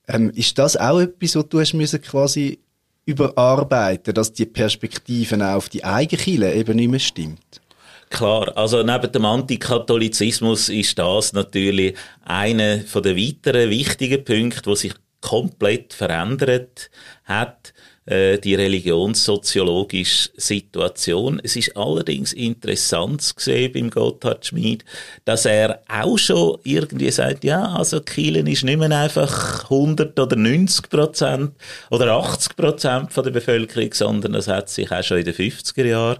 Ähm, 0.06 0.30
ist 0.34 0.58
das 0.58 0.76
auch 0.76 1.00
etwas, 1.00 1.36
was 1.36 1.48
du 1.48 1.60
hast 1.60 1.74
müssen 1.74 2.00
quasi 2.00 2.60
überarbeiten, 3.04 4.14
dass 4.14 4.32
die 4.32 4.46
Perspektiven 4.46 5.42
auch 5.42 5.56
auf 5.56 5.68
die 5.68 5.84
eigene 5.84 6.22
Kirche 6.22 6.52
eben 6.52 6.76
nicht 6.76 6.90
mehr 6.90 7.00
stimmt? 7.00 7.60
Klar, 8.10 8.56
also 8.56 8.82
neben 8.82 9.12
dem 9.12 9.24
Antikatholizismus 9.24 10.68
ist 10.70 10.98
das 10.98 11.32
natürlich 11.34 11.94
einer 12.24 12.78
den 12.78 13.16
weiteren 13.16 13.70
wichtigen 13.70 14.24
Punkte, 14.24 14.70
wo 14.70 14.74
sich 14.74 14.94
komplett 15.20 15.92
verändert 15.92 16.90
hat. 17.24 17.74
Äh, 18.08 18.38
die 18.38 18.54
religionssoziologische 18.54 20.30
Situation. 20.34 21.42
Es 21.44 21.56
ist 21.56 21.76
allerdings 21.76 22.32
interessant 22.32 23.36
gesehen 23.36 23.70
beim 23.70 23.90
Gotthard 23.90 24.46
Schmid, 24.46 24.82
dass 25.26 25.44
er 25.44 25.82
auch 25.88 26.16
schon 26.16 26.58
irgendwie 26.64 27.10
sagt, 27.10 27.44
ja, 27.44 27.66
also 27.74 28.00
Kielen 28.00 28.46
ist 28.46 28.64
nicht 28.64 28.78
mehr 28.78 28.90
einfach 28.98 29.64
100 29.64 30.18
oder 30.18 30.36
90 30.36 30.88
Prozent 30.88 31.52
oder 31.90 32.14
80 32.14 32.56
Prozent 32.56 33.12
von 33.12 33.24
der 33.24 33.30
Bevölkerung, 33.30 33.92
sondern 33.92 34.32
das 34.32 34.48
hat 34.48 34.70
sich 34.70 34.90
auch 34.90 35.02
schon 35.02 35.18
in 35.18 35.26
den 35.26 35.34
50er 35.34 35.84
Jahren 35.84 36.18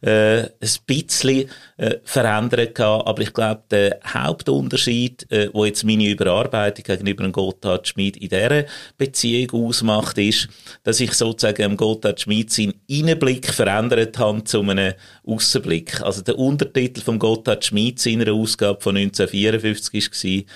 äh, 0.00 0.42
ein 0.42 0.50
bisschen 0.86 1.48
äh, 1.76 1.96
verändert 2.04 2.74
gehabt. 2.74 3.06
Aber 3.06 3.22
ich 3.22 3.32
glaube, 3.32 3.62
der 3.70 4.00
Hauptunterschied, 4.06 5.30
äh, 5.30 5.50
wo 5.52 5.64
jetzt 5.64 5.84
meine 5.84 6.08
Überarbeitung 6.08 6.84
gegenüber 6.84 7.24
dem 7.24 7.32
Gotthard 7.32 7.88
Schmid 7.88 8.16
in 8.16 8.28
dieser 8.28 8.64
Beziehung 8.96 9.66
ausmacht, 9.66 10.18
ist, 10.18 10.48
dass 10.84 11.00
ich 11.00 11.12
sozusagen 11.12 11.64
am 11.64 11.76
Gotthard 11.76 12.20
Schmid 12.20 12.50
seinen 12.50 12.74
Innenblick 12.86 13.52
verändert 13.52 14.18
habe 14.18 14.44
zu 14.44 14.60
einem 14.62 14.94
Aussenblick. 15.24 16.00
Also 16.00 16.22
der 16.22 16.38
Untertitel 16.38 17.00
vom 17.00 17.18
Gotthard 17.18 17.64
Schmid 17.64 17.98
seiner 17.98 18.32
Ausgabe 18.32 18.80
von 18.80 18.96
1954 18.96 20.46
war, 20.46 20.54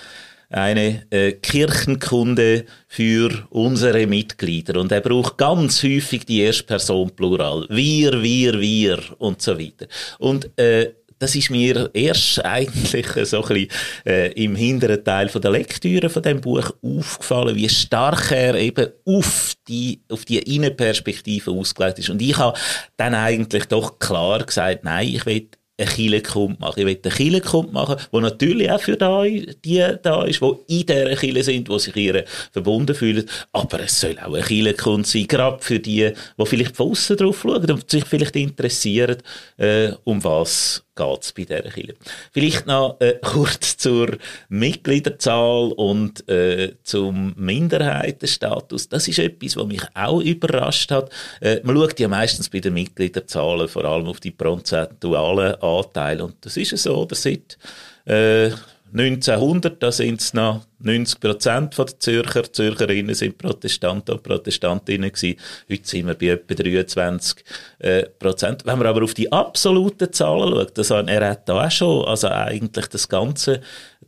eine 0.49 1.05
äh, 1.09 1.33
Kirchenkunde 1.33 2.65
für 2.87 3.47
unsere 3.49 4.07
Mitglieder. 4.07 4.79
Und 4.79 4.91
er 4.91 5.01
braucht 5.01 5.37
ganz 5.37 5.83
häufig 5.83 6.25
die 6.25 6.41
Erstperson 6.41 7.11
Plural. 7.15 7.65
Wir, 7.69 8.21
wir, 8.21 8.59
wir 8.59 8.99
und 9.17 9.41
so 9.41 9.57
weiter. 9.59 9.87
Und 10.19 10.57
äh, 10.57 10.93
das 11.19 11.35
ist 11.35 11.49
mir 11.49 11.89
erst 11.93 12.43
eigentlich 12.45 13.07
so 13.27 13.43
ein 13.43 13.47
bisschen, 13.47 13.69
äh, 14.05 14.31
im 14.33 14.55
hinteren 14.55 15.03
Teil 15.03 15.29
von 15.29 15.41
der 15.41 15.51
Lektüre 15.51 16.09
von 16.09 16.23
dem 16.23 16.41
Buch 16.41 16.71
aufgefallen, 16.81 17.55
wie 17.55 17.69
stark 17.69 18.31
er 18.31 18.55
eben 18.55 18.87
auf 19.05 19.53
die, 19.67 20.01
auf 20.09 20.25
die 20.25 20.39
Innenperspektive 20.39 21.51
ausgelegt 21.51 21.99
ist. 21.99 22.09
Und 22.09 22.21
ich 22.21 22.37
habe 22.37 22.57
dann 22.97 23.15
eigentlich 23.15 23.65
doch 23.65 23.99
klar 23.99 24.43
gesagt, 24.43 24.83
nein, 24.83 25.07
ich 25.07 25.25
will 25.25 25.47
einen 25.77 25.89
Kirchenkund 25.89 26.59
machen. 26.59 26.79
Ich 26.79 26.85
will 26.85 26.99
einen 27.03 27.13
Kirchenkund 27.13 27.73
machen, 27.73 27.97
der 28.11 28.21
natürlich 28.21 28.71
auch 28.71 28.81
für 28.81 28.95
die 28.95 29.95
da 30.01 30.23
ist, 30.23 30.41
die 30.41 30.81
in 30.81 30.85
dieser 30.85 31.15
Kirche 31.15 31.43
sind, 31.43 31.67
die 31.67 31.79
sich 31.79 31.95
ihr 31.95 32.25
verbunden 32.51 32.95
fühlen. 32.95 33.29
Aber 33.51 33.79
es 33.81 33.99
soll 33.99 34.17
auch 34.19 34.33
ein 34.33 34.43
Kirchenkund 34.43 35.07
sein, 35.07 35.27
gerade 35.27 35.61
für 35.61 35.79
die, 35.79 36.11
die 36.37 36.45
vielleicht 36.45 36.75
von 36.75 36.91
außen 36.91 37.17
drauf 37.17 37.41
schauen 37.41 37.71
und 37.71 37.89
sich 37.89 38.05
vielleicht 38.05 38.35
interessieren, 38.35 39.17
äh, 39.57 39.91
um 40.03 40.23
was 40.23 40.84
geht 40.95 41.21
es 41.21 41.31
bei 41.31 41.43
dieser 41.43 41.61
Kirche. 41.63 41.95
Vielleicht 42.31 42.67
noch 42.67 42.99
äh, 42.99 43.19
kurz 43.21 43.77
zur 43.77 44.17
Mitgliederzahl 44.49 45.71
und 45.73 46.27
äh, 46.29 46.73
zum 46.83 47.33
Minderheitenstatus. 47.37 48.89
Das 48.89 49.07
ist 49.07 49.19
etwas, 49.19 49.57
was 49.57 49.67
mich 49.67 49.83
auch 49.93 50.21
überrascht 50.21 50.91
hat. 50.91 51.11
Äh, 51.41 51.59
man 51.63 51.75
schaut 51.75 51.99
ja 51.99 52.07
meistens 52.07 52.49
bei 52.49 52.59
den 52.59 52.73
Mitgliederzahlen 52.73 53.67
vor 53.67 53.85
allem 53.85 54.07
auf 54.07 54.19
die 54.19 54.31
prozentualen 54.31 55.55
Anteile 55.55 56.25
und 56.25 56.35
das 56.41 56.57
ist 56.57 56.77
so, 56.77 57.05
dass 57.05 57.23
seit 57.23 57.57
äh, 58.05 58.51
1900, 58.93 59.81
da 59.81 59.91
sind 59.91 60.21
es 60.21 60.33
noch 60.33 60.61
90 60.79 61.19
Prozent 61.19 61.77
der 61.77 61.99
Zürcher, 61.99 62.51
Zürcherinnen 62.51 63.15
sind 63.15 63.37
Protestanten 63.37 64.15
und 64.15 64.23
Protestantinnen 64.23 65.11
gewesen. 65.11 65.39
Heute 65.69 65.87
sind 65.87 66.07
wir 66.07 66.15
bei 66.15 66.27
etwa 66.27 66.53
23 66.53 67.45
äh, 67.79 68.03
Prozent. 68.03 68.65
Wenn 68.65 68.77
man 68.77 68.87
aber 68.87 69.03
auf 69.03 69.13
die 69.13 69.31
absoluten 69.31 70.11
Zahlen 70.11 70.53
schaut, 70.53 70.77
das 70.77 70.91
hat 70.91 71.09
er 71.09 71.29
hat 71.29 71.47
da 71.47 71.65
auch 71.65 71.71
schon, 71.71 72.05
also 72.05 72.27
eigentlich 72.27 72.87
das 72.87 73.07
ganze 73.07 73.61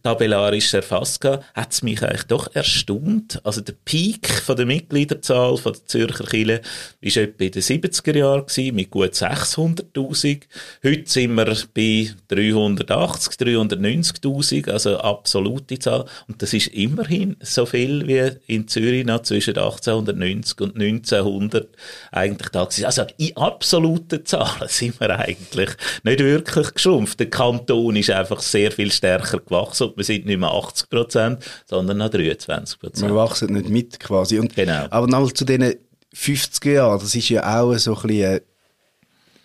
tabellarisch 0.03 0.73
erfasst 0.73 1.23
hat 1.25 1.71
es 1.71 1.81
mich 1.81 2.01
eigentlich 2.01 2.23
doch 2.23 2.53
erstaunt. 2.55 3.41
Also 3.43 3.61
der 3.61 3.73
Peak 3.83 4.27
von 4.29 4.55
der 4.55 4.65
Mitgliederzahl 4.65 5.57
von 5.57 5.73
der 5.73 5.85
Zürcher 5.85 6.25
Kirche 6.25 6.61
war 7.01 7.23
etwa 7.23 7.43
in 7.43 7.51
den 7.51 7.61
70er 7.61 8.17
Jahren 8.17 8.75
mit 8.75 8.89
gut 8.89 9.13
600'000. 9.13 10.41
Heute 10.83 11.09
sind 11.09 11.35
wir 11.35 11.57
bei 11.73 12.09
380, 12.29 13.33
390'000, 13.33 14.69
also 14.69 14.97
absolute 14.97 15.79
Zahl. 15.79 16.05
Und 16.27 16.41
das 16.41 16.53
ist 16.57 16.67
immerhin 16.67 17.37
so 17.41 17.65
viel 17.65 18.07
wie 18.07 18.31
in 18.53 18.67
Zürich 18.67 19.05
noch 19.05 19.21
zwischen 19.23 19.57
1890 19.57 20.61
und 20.61 20.75
1900 20.75 21.69
eigentlich 22.11 22.49
da 22.49 22.65
gewesen. 22.65 22.85
Also 22.85 23.05
in 23.17 23.35
absoluten 23.37 24.25
Zahlen 24.25 24.67
sind 24.67 24.99
wir 24.99 25.17
eigentlich 25.17 25.69
nicht 26.03 26.19
wirklich 26.19 26.73
geschrumpft. 26.73 27.19
Der 27.19 27.29
Kanton 27.29 27.95
ist 27.95 28.09
einfach 28.09 28.41
sehr 28.41 28.71
viel 28.71 28.91
stärker 28.91 29.39
gewachsen 29.39 29.91
wir 29.95 30.03
sind 30.03 30.25
nicht 30.25 30.39
mehr 30.39 30.51
80 30.51 30.89
Prozent, 30.89 31.43
sondern 31.65 31.97
noch 31.97 32.09
23 32.09 32.79
Prozent. 32.79 33.09
Wir 33.09 33.15
wachsen 33.15 33.53
nicht 33.53 33.69
mit 33.69 33.99
quasi. 33.99 34.39
Und, 34.39 34.55
genau. 34.55 34.85
Aber 34.89 35.07
nochmal 35.07 35.33
zu 35.33 35.45
diesen 35.45 35.75
50er 36.15 36.71
Jahren, 36.71 36.99
das 36.99 37.15
ist 37.15 37.29
ja 37.29 37.61
auch 37.61 37.75
so 37.77 37.95
ein 37.95 38.07
bisschen 38.07 38.41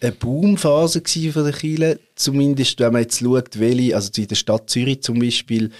eine 0.02 0.12
Boomphase 0.12 1.02
von 1.32 1.44
der 1.44 1.52
Chile. 1.52 2.00
Zumindest, 2.16 2.80
wenn 2.80 2.92
man 2.92 3.02
jetzt 3.02 3.20
schaut, 3.20 3.58
welche, 3.58 3.94
also 3.94 4.10
in 4.16 4.28
der 4.28 4.34
Stadt 4.34 4.68
Zürich 4.68 5.02
zum 5.02 5.18
Beispiel, 5.18 5.70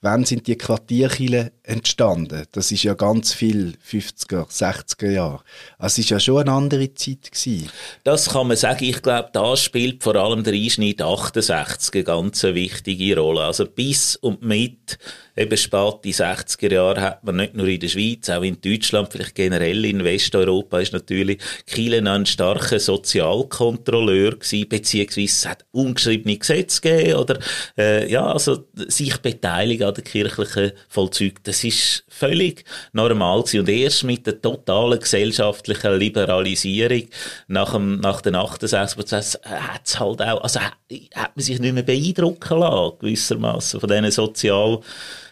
wann 0.00 0.24
sind 0.24 0.46
die 0.46 0.56
Quartierkirchen 0.56 1.50
entstanden? 1.62 2.44
Das 2.52 2.72
ist 2.72 2.82
ja 2.82 2.94
ganz 2.94 3.32
viel 3.32 3.74
50er, 3.88 4.48
60er 4.48 5.10
Jahre. 5.10 5.40
Also 5.78 5.94
es 5.94 5.98
ist 5.98 6.10
ja 6.10 6.20
schon 6.20 6.40
eine 6.42 6.52
andere 6.52 6.94
Zeit 6.94 7.30
gewesen. 7.30 7.70
Das 8.04 8.30
kann 8.30 8.48
man 8.48 8.56
sagen. 8.56 8.84
Ich 8.84 9.02
glaube, 9.02 9.30
da 9.32 9.56
spielt 9.56 10.02
vor 10.02 10.16
allem 10.16 10.44
der 10.44 10.54
Einschnitt 10.54 11.02
68 11.02 11.94
eine 11.94 12.04
ganz 12.04 12.42
wichtige 12.42 13.18
Rolle. 13.18 13.42
Also 13.42 13.66
bis 13.66 14.16
und 14.16 14.42
mit 14.42 14.98
eben 15.36 15.56
spät 15.56 15.94
die 16.04 16.14
60er 16.14 16.72
Jahre 16.72 17.00
hat 17.00 17.24
man 17.24 17.36
nicht 17.36 17.54
nur 17.54 17.66
in 17.66 17.80
der 17.80 17.88
Schweiz, 17.88 18.28
auch 18.30 18.42
in 18.42 18.60
Deutschland, 18.60 19.12
vielleicht 19.12 19.34
generell 19.34 19.84
in 19.84 20.02
Westeuropa 20.02 20.80
ist 20.80 20.92
natürlich 20.92 21.38
Kiel 21.66 21.94
ein 22.06 22.26
starker 22.26 22.80
Sozialkontrolleur 22.80 24.32
gewesen, 24.32 24.68
beziehungsweise 24.68 25.26
es 25.26 25.46
hat 25.46 25.64
ungeschriebene 25.72 26.38
Gesetze 26.38 26.80
gegeben 26.80 27.18
oder 27.18 27.38
äh, 27.76 28.10
ja, 28.10 28.26
also 28.26 28.66
sich 28.74 29.16
beteiligen 29.18 29.86
an 29.86 29.94
der 29.94 30.04
kirchlichen 30.04 30.72
Vollzug, 30.88 31.44
das 31.44 31.64
ist 31.64 32.04
völlig 32.08 32.64
normal 32.92 33.42
gewesen. 33.42 33.60
Und 33.60 33.68
erst 33.68 34.04
mit 34.04 34.26
der 34.26 34.40
totalen 34.40 34.98
gesellschaftlichen 34.98 35.98
Liberalisierung 35.98 37.04
nach, 37.48 37.72
dem, 37.72 38.00
nach 38.00 38.20
den 38.22 38.34
68 38.34 38.96
Prozess 38.96 39.38
hat 39.44 39.82
es 39.84 40.00
halt 40.00 40.22
auch, 40.22 40.42
also 40.42 40.60
hat, 40.60 40.76
hat 41.14 41.36
man 41.36 41.42
sich 41.42 41.58
nicht 41.58 41.74
mehr 41.74 41.82
beeindrucken 41.82 42.58
lassen, 42.58 42.98
gewissermaßen 43.00 43.80
von 43.80 43.88
diesen 43.88 44.10
sozial 44.10 44.80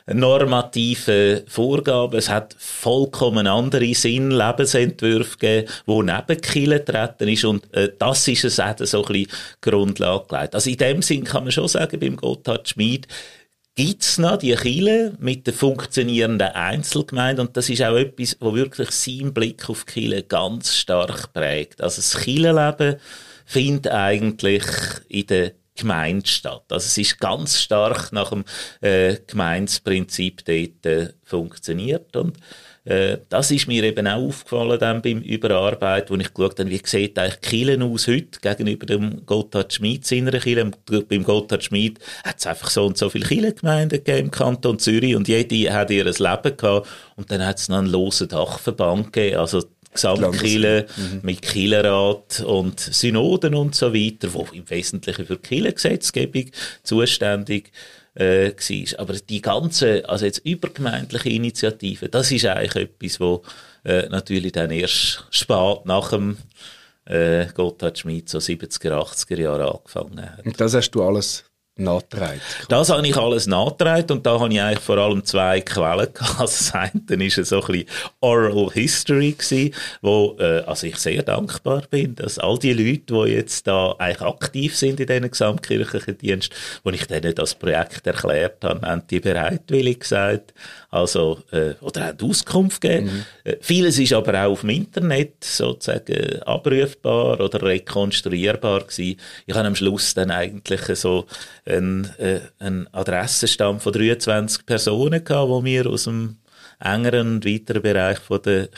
normativen 0.07 1.43
Vorgaben. 1.47 2.19
Es 2.19 2.29
hat 2.29 2.55
vollkommen 2.59 3.47
andere 3.47 3.95
Sinn, 3.95 4.31
Lebensentwürfe 4.31 5.39
gegeben, 5.39 5.69
die 5.87 6.03
neben 6.03 6.41
Kiel 6.41 6.81
treten 6.81 7.29
ist. 7.29 7.45
Und 7.45 7.73
äh, 7.75 7.91
das 7.99 8.29
ist 8.29 8.45
es 8.45 8.61
auch 8.61 8.75
so 8.81 9.05
ein 9.05 9.13
bisschen 9.13 9.33
Grundlage 9.61 10.27
gelegt. 10.29 10.55
Also 10.55 10.71
in 10.71 10.77
dem 10.77 11.03
Sinn 11.03 11.25
kann 11.25 11.45
man 11.45 11.53
schon 11.53 11.69
sagen, 11.69 11.99
beim 11.99 12.17
Gotthard 12.17 12.69
Schmid, 12.69 13.09
gibt's 13.75 14.19
noch 14.19 14.37
die 14.37 14.55
Chile 14.55 15.15
mit 15.19 15.47
der 15.47 15.55
funktionierenden 15.55 16.49
Einzelgemeinde 16.49 17.43
und 17.43 17.57
das 17.57 17.69
ist 17.69 17.83
auch 17.83 17.97
etwas, 17.97 18.37
wo 18.39 18.55
wirklich 18.55 18.91
seinen 18.91 19.35
Blick 19.35 19.69
auf 19.69 19.85
Chile 19.87 20.23
ganz 20.23 20.75
stark 20.75 21.33
prägt. 21.33 21.83
Also 21.83 21.97
das 21.97 22.23
Chile-Leben 22.23 22.97
findet 23.45 23.89
eigentlich 23.89 24.65
in 25.09 25.27
der 25.27 25.53
Gemeinde 25.77 26.27
statt. 26.27 26.65
Also 26.71 26.87
es 26.87 26.99
ist 26.99 27.19
ganz 27.19 27.61
stark 27.61 28.13
nach 28.13 28.31
dem 28.31 28.45
äh, 28.81 29.17
Gemeindeprinzip 29.27 30.45
dort 30.45 30.87
äh, 30.87 31.13
funktioniert 31.25 32.15
und 32.17 32.39
äh, 32.85 33.19
das 33.31 33.51
ist 33.51 33.67
mir 33.67 33.83
eben 33.83 34.07
auch 34.07 34.23
aufgefallen 34.23 34.79
dann 34.79 35.01
beim 35.01 35.21
Überarbeiten, 35.23 36.15
wo 36.15 36.21
ich 36.21 36.35
geschaut 36.35 36.61
habe, 36.61 36.71
wie 36.71 36.83
sieht 36.85 37.19
eigentlich 37.19 37.41
Kielen 37.41 37.83
aus 37.83 38.07
heute 38.07 38.39
gegenüber 38.41 38.85
dem 38.85 39.25
Gotthard 39.25 39.73
Schmid 39.73 40.07
seiner 40.07 40.39
Kielen. 40.39 40.77
Beim 41.09 41.25
Gotthard 41.25 41.65
Schmid 41.65 41.99
hat 42.25 42.39
es 42.39 42.47
einfach 42.47 42.69
so 42.69 42.85
und 42.85 42.99
so 42.99 43.09
viele 43.09 43.27
Kirchengemeinden 43.27 44.05
gegeben 44.05 44.27
im 44.27 44.31
Kanton 44.31 44.79
Zürich 44.79 45.17
und 45.17 45.29
jede 45.29 45.73
hat 45.73 45.91
ihr 45.91 46.05
Leben 46.05 46.57
gehabt 46.57 46.87
und 47.17 47.31
dann 47.31 47.45
hat 47.45 47.59
es 47.59 47.71
noch 47.71 47.79
einen 47.79 47.89
losen 47.89 48.29
Dachverband 48.29 49.15
gegeben, 49.15 49.39
also 49.39 49.65
Gesamtkirche 49.95 50.87
mhm. 50.97 51.21
mit 51.23 51.41
Kirchenrat 51.43 52.41
und 52.41 52.79
Synoden 52.81 53.55
und 53.55 53.75
so 53.75 53.95
weiter, 53.95 54.35
wo 54.35 54.47
im 54.53 54.69
Wesentlichen 54.69 55.25
für 55.25 55.39
Kirchengesetzgebung 55.39 56.51
zuständig 56.83 57.73
äh, 58.15 58.51
war. 58.51 59.01
Aber 59.01 59.15
die 59.15 59.41
ganze, 59.41 60.09
also 60.09 60.27
jetzt 60.27 60.39
übergemeindliche 60.39 61.31
Initiative, 61.31 62.09
das 62.09 62.31
ist 62.31 62.45
eigentlich 62.45 62.91
etwas, 62.91 63.21
wo 63.21 63.43
äh, 63.85 64.09
natürlich 64.09 64.53
dann 64.53 64.71
erst 64.71 65.27
spät 65.31 65.87
nach 65.87 66.11
dem 66.11 66.37
äh, 67.07 67.47
Gotthard 67.55 67.99
Schmid 67.99 68.29
so 68.29 68.39
70er, 68.39 68.93
80er 68.93 69.41
Jahre 69.41 69.73
angefangen 69.73 70.21
hat. 70.21 70.45
Und 70.45 70.61
das 70.61 70.75
hast 70.75 70.91
du 70.91 71.03
alles 71.03 71.45
nachgetragen? 71.77 72.41
Das 72.69 72.91
habe 72.91 73.07
ich 73.07 73.17
alles 73.17 73.47
nachgetragen 73.47 74.13
und 74.13 74.27
da 74.27 74.39
habe 74.39 74.53
ich 74.53 74.61
eigentlich 74.61 74.81
vor 74.81 74.99
allem 74.99 75.25
zwei 75.25 75.61
Quellen 75.61 76.13
gehabt. 76.13 76.41
Also 76.41 76.71
das 76.73 76.75
eine 76.75 76.93
war 76.95 77.45
so 77.45 77.61
ein 77.61 77.67
bisschen 77.67 77.89
Oral 78.21 78.71
History 78.73 79.33
gewesen, 79.33 79.75
wo 80.03 80.37
äh, 80.39 80.61
also 80.61 80.87
ich 80.87 80.97
sehr 80.97 81.23
dankbar 81.23 81.83
bin, 81.91 82.15
dass 82.15 82.39
all 82.39 82.59
die 82.59 82.73
Leute, 82.73 83.27
die 83.27 83.33
jetzt 83.33 83.67
da 83.67 83.95
eigentlich 83.99 84.23
aktiv 84.23 84.77
sind 84.77 85.01
in 85.01 85.07
diesen 85.07 85.31
gesamtkirchlichen 85.31 86.19
Dienst, 86.19 86.53
wo 86.83 86.91
ich 86.91 87.07
denen 87.07 87.35
das 87.35 87.55
Projekt 87.55 88.07
erklärt 88.07 88.65
habe, 88.65 88.87
haben 88.87 89.03
die 89.09 89.21
bereitwillig 89.21 90.01
gesagt, 90.01 90.55
also 90.95 91.43
äh, 91.51 91.75
oder 91.81 92.07
haben 92.07 92.21
Auskunft 92.23 92.81
gegeben. 92.81 93.07
Mhm. 93.07 93.51
Äh, 93.51 93.57
vieles 93.61 93.99
ist 93.99 94.13
aber 94.13 94.45
auch 94.45 94.53
auf 94.53 94.61
dem 94.61 94.71
Internet 94.71 95.43
sozusagen 95.43 96.41
abrufbar 96.43 97.41
oder 97.41 97.63
rekonstruierbar 97.63 98.83
gewesen. 98.85 99.19
Ich 99.47 99.55
habe 99.55 99.67
am 99.67 99.75
Schluss 99.75 100.15
dann 100.15 100.31
eigentlich 100.31 100.83
so 100.97 101.27
einen, 101.67 102.05
äh, 102.19 102.41
einen 102.61 102.87
Adressenstamm 102.93 103.81
von 103.81 103.93
23 103.93 104.65
Personen 104.65 105.25
gehabt, 105.25 105.49
wo 105.49 105.65
wir 105.65 105.87
aus 105.87 106.05
dem 106.05 106.37
engeren 106.79 107.37
und 107.37 107.45
weiteren 107.45 107.83
Bereich 107.83 108.19
von 108.19 108.41
der 108.43 108.69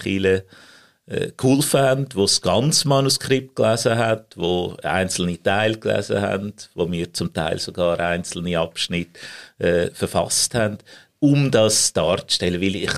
äh, 1.08 1.30
geholfen 1.36 1.80
haben, 1.80 2.06
wo 2.14 2.22
das 2.22 2.40
ganze 2.40 2.88
Manuskript 2.88 3.54
gelesen 3.54 3.96
hat, 3.96 4.36
wo 4.36 4.76
einzelne 4.82 5.40
Teile 5.40 5.78
gelesen 5.78 6.20
haben, 6.20 6.52
wo 6.74 6.90
wir 6.90 7.12
zum 7.12 7.32
Teil 7.32 7.58
sogar 7.58 8.00
einzelne 8.00 8.58
Abschnitte 8.58 9.20
äh, 9.58 9.90
verfasst 9.90 10.54
haben, 10.54 10.78
um 11.26 11.50
das 11.50 11.92
darzustellen, 11.92 12.60
weil 12.60 12.76
ich 12.76 12.92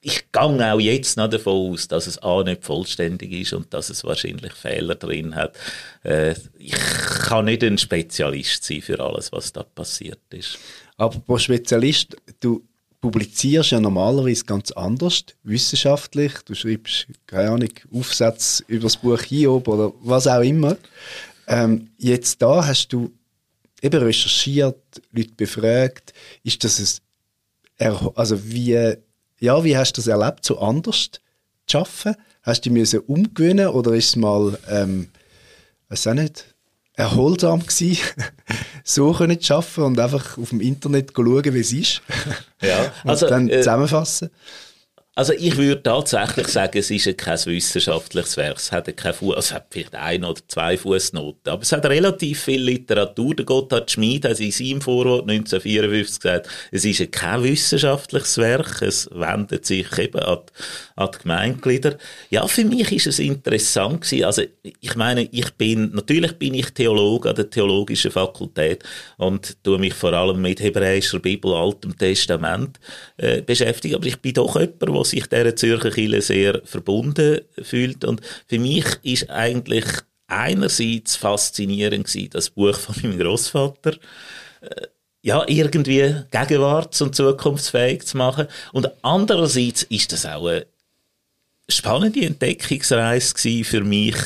ich 0.00 0.30
gehe 0.32 0.72
auch 0.72 0.80
jetzt 0.80 1.16
noch 1.16 1.28
davon 1.28 1.72
aus, 1.72 1.88
dass 1.88 2.06
es 2.06 2.22
A 2.22 2.42
nicht 2.42 2.64
vollständig 2.64 3.32
ist 3.32 3.52
und 3.52 3.74
dass 3.74 3.90
es 3.90 4.04
wahrscheinlich 4.04 4.52
Fehler 4.52 4.94
drin 4.94 5.34
hat. 5.34 5.56
Äh, 6.04 6.34
ich 6.56 6.72
kann 7.24 7.46
nicht 7.46 7.64
ein 7.64 7.78
Spezialist 7.78 8.64
sein 8.64 8.80
für 8.80 8.98
alles, 9.00 9.32
was 9.32 9.52
da 9.52 9.64
passiert 9.64 10.20
ist. 10.30 10.58
Aber 10.96 11.18
pro 11.18 11.36
Spezialist, 11.36 12.16
du 12.40 12.62
publizierst 13.00 13.72
ja 13.72 13.80
normalerweise 13.80 14.44
ganz 14.44 14.70
anders, 14.72 15.24
wissenschaftlich. 15.42 16.32
Du 16.44 16.54
schreibst, 16.54 17.08
keine 17.26 17.50
Ahnung, 17.50 17.70
Aufsätze 17.92 18.64
über 18.68 18.84
das 18.84 18.96
Buch 18.96 19.20
Hiob 19.20 19.66
oder 19.68 19.92
was 20.00 20.26
auch 20.26 20.42
immer. 20.42 20.76
Ähm, 21.48 21.90
jetzt 21.98 22.40
da 22.40 22.64
hast 22.66 22.88
du 22.92 23.12
eben 23.82 24.02
recherchiert, 24.02 24.80
Leute 25.12 25.32
befragt. 25.36 26.12
Ist 26.42 26.62
das 26.64 26.78
ein, 26.78 27.07
also 27.78 28.44
wie 28.44 28.96
ja, 29.40 29.62
wie 29.64 29.76
hast 29.76 29.92
du 29.92 30.00
das 30.00 30.08
erlebt, 30.08 30.44
so 30.44 30.58
anders 30.58 31.10
zu 31.66 31.78
arbeiten? 31.78 32.16
Hast 32.42 32.66
du 32.66 32.70
dich 32.70 33.08
umgewöhnen 33.08 33.68
oder 33.68 33.92
ist 33.92 34.08
es 34.08 34.16
mal, 34.16 34.58
ähm, 34.68 35.08
weiß 35.88 36.08
auch 36.08 36.14
nicht, 36.14 36.54
erholsam 36.94 37.60
gewesen, 37.60 37.98
so 38.84 39.12
können 39.12 39.40
zu 39.40 39.54
arbeiten 39.54 39.82
und 39.82 40.00
einfach 40.00 40.38
auf 40.38 40.50
dem 40.50 40.60
Internet 40.60 41.12
schauen, 41.14 41.54
wie 41.54 41.60
es 41.60 41.72
ist. 41.72 42.02
Ja, 42.60 42.92
also, 43.04 43.26
und 43.26 43.30
dann 43.30 43.48
äh, 43.48 43.58
zusammenfassen. 43.58 44.30
Also 45.18 45.32
ich 45.32 45.56
würde 45.56 45.82
tatsächlich 45.82 46.46
sagen, 46.46 46.78
es 46.78 46.92
ist 46.92 47.18
kein 47.18 47.44
wissenschaftliches 47.44 48.36
Werk. 48.36 48.58
Es 48.58 48.70
hat, 48.70 48.96
kein 48.96 49.12
Fu 49.12 49.32
es 49.32 49.52
hat 49.52 49.66
vielleicht 49.68 49.96
ein 49.96 50.22
oder 50.22 50.40
zwei 50.46 50.78
Fußnoten, 50.78 51.52
aber 51.52 51.62
es 51.62 51.72
hat 51.72 51.84
relativ 51.86 52.44
viel 52.44 52.62
Literatur. 52.62 53.34
Der 53.34 53.44
Gotthard 53.44 53.90
Schmid 53.90 54.26
hat 54.26 54.38
in 54.38 54.52
seinem 54.52 54.80
Vorwort 54.80 55.28
1954 55.28 56.20
gesagt, 56.20 56.48
es 56.70 56.84
ist 56.84 57.10
kein 57.10 57.42
wissenschaftliches 57.42 58.38
Werk, 58.38 58.80
es 58.80 59.10
wendet 59.12 59.66
sich 59.66 59.98
eben 59.98 60.20
an, 60.20 60.38
an 60.94 61.08
die 61.12 61.18
Gemeinglieder. 61.24 61.98
Ja, 62.30 62.46
für 62.46 62.64
mich 62.64 62.92
ist 62.92 63.08
es 63.08 63.18
interessant 63.18 64.02
gewesen. 64.02 64.24
Also 64.24 64.42
ich 64.62 64.94
meine, 64.94 65.28
ich 65.32 65.50
bin, 65.54 65.90
natürlich 65.94 66.34
bin 66.34 66.54
ich 66.54 66.70
Theologe 66.70 67.30
an 67.30 67.34
der 67.34 67.50
Theologischen 67.50 68.12
Fakultät 68.12 68.84
und 69.16 69.64
tue 69.64 69.80
mich 69.80 69.94
vor 69.94 70.12
allem 70.12 70.40
mit 70.40 70.60
hebräischer 70.60 71.18
Bibel, 71.18 71.54
Altem 71.54 71.98
Testament 71.98 72.78
äh, 73.16 73.42
beschäftigen, 73.42 73.96
aber 73.96 74.06
ich 74.06 74.18
bin 74.18 74.34
doch 74.34 74.54
jemand, 74.54 74.80
der 74.80 75.07
sich 75.10 75.26
dieser 75.26 75.56
Zürcher 75.56 75.90
Kirche 75.90 76.22
sehr 76.22 76.62
verbunden 76.64 77.40
fühlt. 77.62 78.04
Und 78.04 78.20
für 78.46 78.58
mich 78.58 78.84
ist 79.02 79.30
eigentlich 79.30 79.84
einerseits 80.26 81.16
faszinierend 81.16 82.06
gewesen, 82.06 82.30
das 82.30 82.50
Buch 82.50 82.76
von 82.76 82.94
meinem 83.02 83.18
Großvater 83.18 83.94
äh, 84.60 84.86
ja, 85.22 85.44
irgendwie 85.46 86.14
gegenwarts- 86.30 87.02
und 87.02 87.14
zukunftsfähig 87.14 88.06
zu 88.06 88.16
machen. 88.16 88.46
Und 88.72 88.88
andererseits 89.02 89.82
ist 89.84 90.12
das 90.12 90.24
auch 90.26 90.46
eine 90.46 90.66
spannende 91.68 92.24
Entdeckungsreise 92.24 93.64
für 93.64 93.82
mich, 93.82 94.16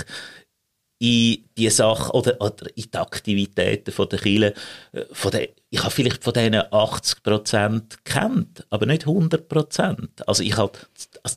in 0.99 1.42
die 1.57 1.71
Sache 1.71 2.13
oder, 2.13 2.41
oder 2.41 2.67
in 2.75 2.85
die 2.93 2.99
Aktivitäten 2.99 3.93
von 3.93 4.09
der 4.09 4.19
Kirche, 4.19 4.55
äh, 4.93 5.05
von 5.13 5.31
der, 5.31 5.49
ich 5.71 5.81
habe 5.81 5.91
vielleicht 5.91 6.23
von 6.23 6.33
denen 6.33 6.63
80 6.71 7.23
Prozent 7.23 8.05
kennt, 8.05 8.67
aber 8.71 8.87
nicht 8.87 9.07
100 9.07 9.49
Prozent. 9.49 10.27
Also 10.27 10.43
ich 10.43 10.57
habe, 10.57 10.79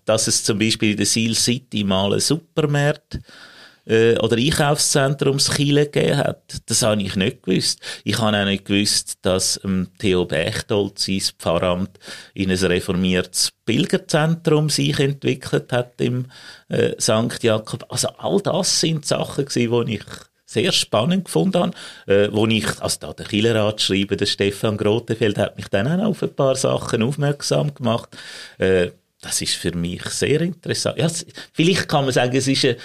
dass 0.05 0.27
es 0.27 0.43
zum 0.43 0.59
Beispiel 0.59 0.91
in 0.91 0.97
der 0.97 1.05
Seal 1.05 1.35
City 1.35 1.83
mal 1.83 2.11
einen 2.11 2.19
Supermarkt 2.19 3.19
äh, 3.85 4.17
oder 4.19 4.37
Einkaufszentrums 4.37 5.51
Chile 5.55 5.85
gegeben 5.85 6.17
hat. 6.17 6.61
Das 6.65 6.81
habe 6.81 7.01
ich 7.01 7.15
nicht 7.15 7.43
gewusst. 7.43 7.79
Ich 8.03 8.19
habe 8.19 8.37
auch 8.37 8.45
nicht 8.45 8.65
gewusst, 8.65 9.19
dass 9.21 9.59
ähm, 9.63 9.87
Theo 9.99 10.25
Bechtold 10.25 10.99
sein 10.99 11.21
Pfarramt 11.37 11.99
in 12.33 12.51
ein 12.51 12.57
reformiertes 12.57 13.51
Pilgerzentrum 13.65 14.69
sich 14.69 14.99
entwickelt 14.99 15.71
hat 15.71 15.99
im 15.99 16.27
äh, 16.69 16.93
St. 16.99 17.43
Jakob. 17.43 17.85
Also 17.89 18.09
all 18.17 18.41
das 18.41 18.79
sind 18.79 19.05
Sachen 19.05 19.45
gewesen, 19.45 19.85
die 19.87 19.95
ich 19.95 20.03
sehr 20.45 20.71
spannend 20.71 21.25
gefunden 21.25 21.57
habe, 21.57 21.71
äh, 22.07 22.29
wo 22.31 22.45
ich, 22.47 22.81
also 22.81 22.99
da 22.99 23.13
der 23.13 23.25
Killerrat 23.25 23.81
schreiben, 23.81 24.17
der 24.17 24.25
Stefan 24.25 24.77
Grotefeld 24.77 25.37
hat 25.37 25.57
mich 25.57 25.67
dann 25.67 25.87
auch 25.99 26.09
auf 26.09 26.23
ein 26.23 26.33
paar 26.33 26.55
Sachen 26.55 27.03
aufmerksam 27.03 27.73
gemacht. 27.73 28.15
Äh, 28.57 28.91
das 29.25 29.41
ist 29.41 29.55
für 29.55 29.75
mich 29.75 30.03
sehr 30.05 30.39
interessant. 30.41 30.99
Ja, 30.99 31.09
vielleicht 31.51 31.87
kann 31.87 32.05
man 32.05 32.13
sagen, 32.13 32.35
es 32.35 32.47
ist 32.47 32.63
ein, 32.63 32.75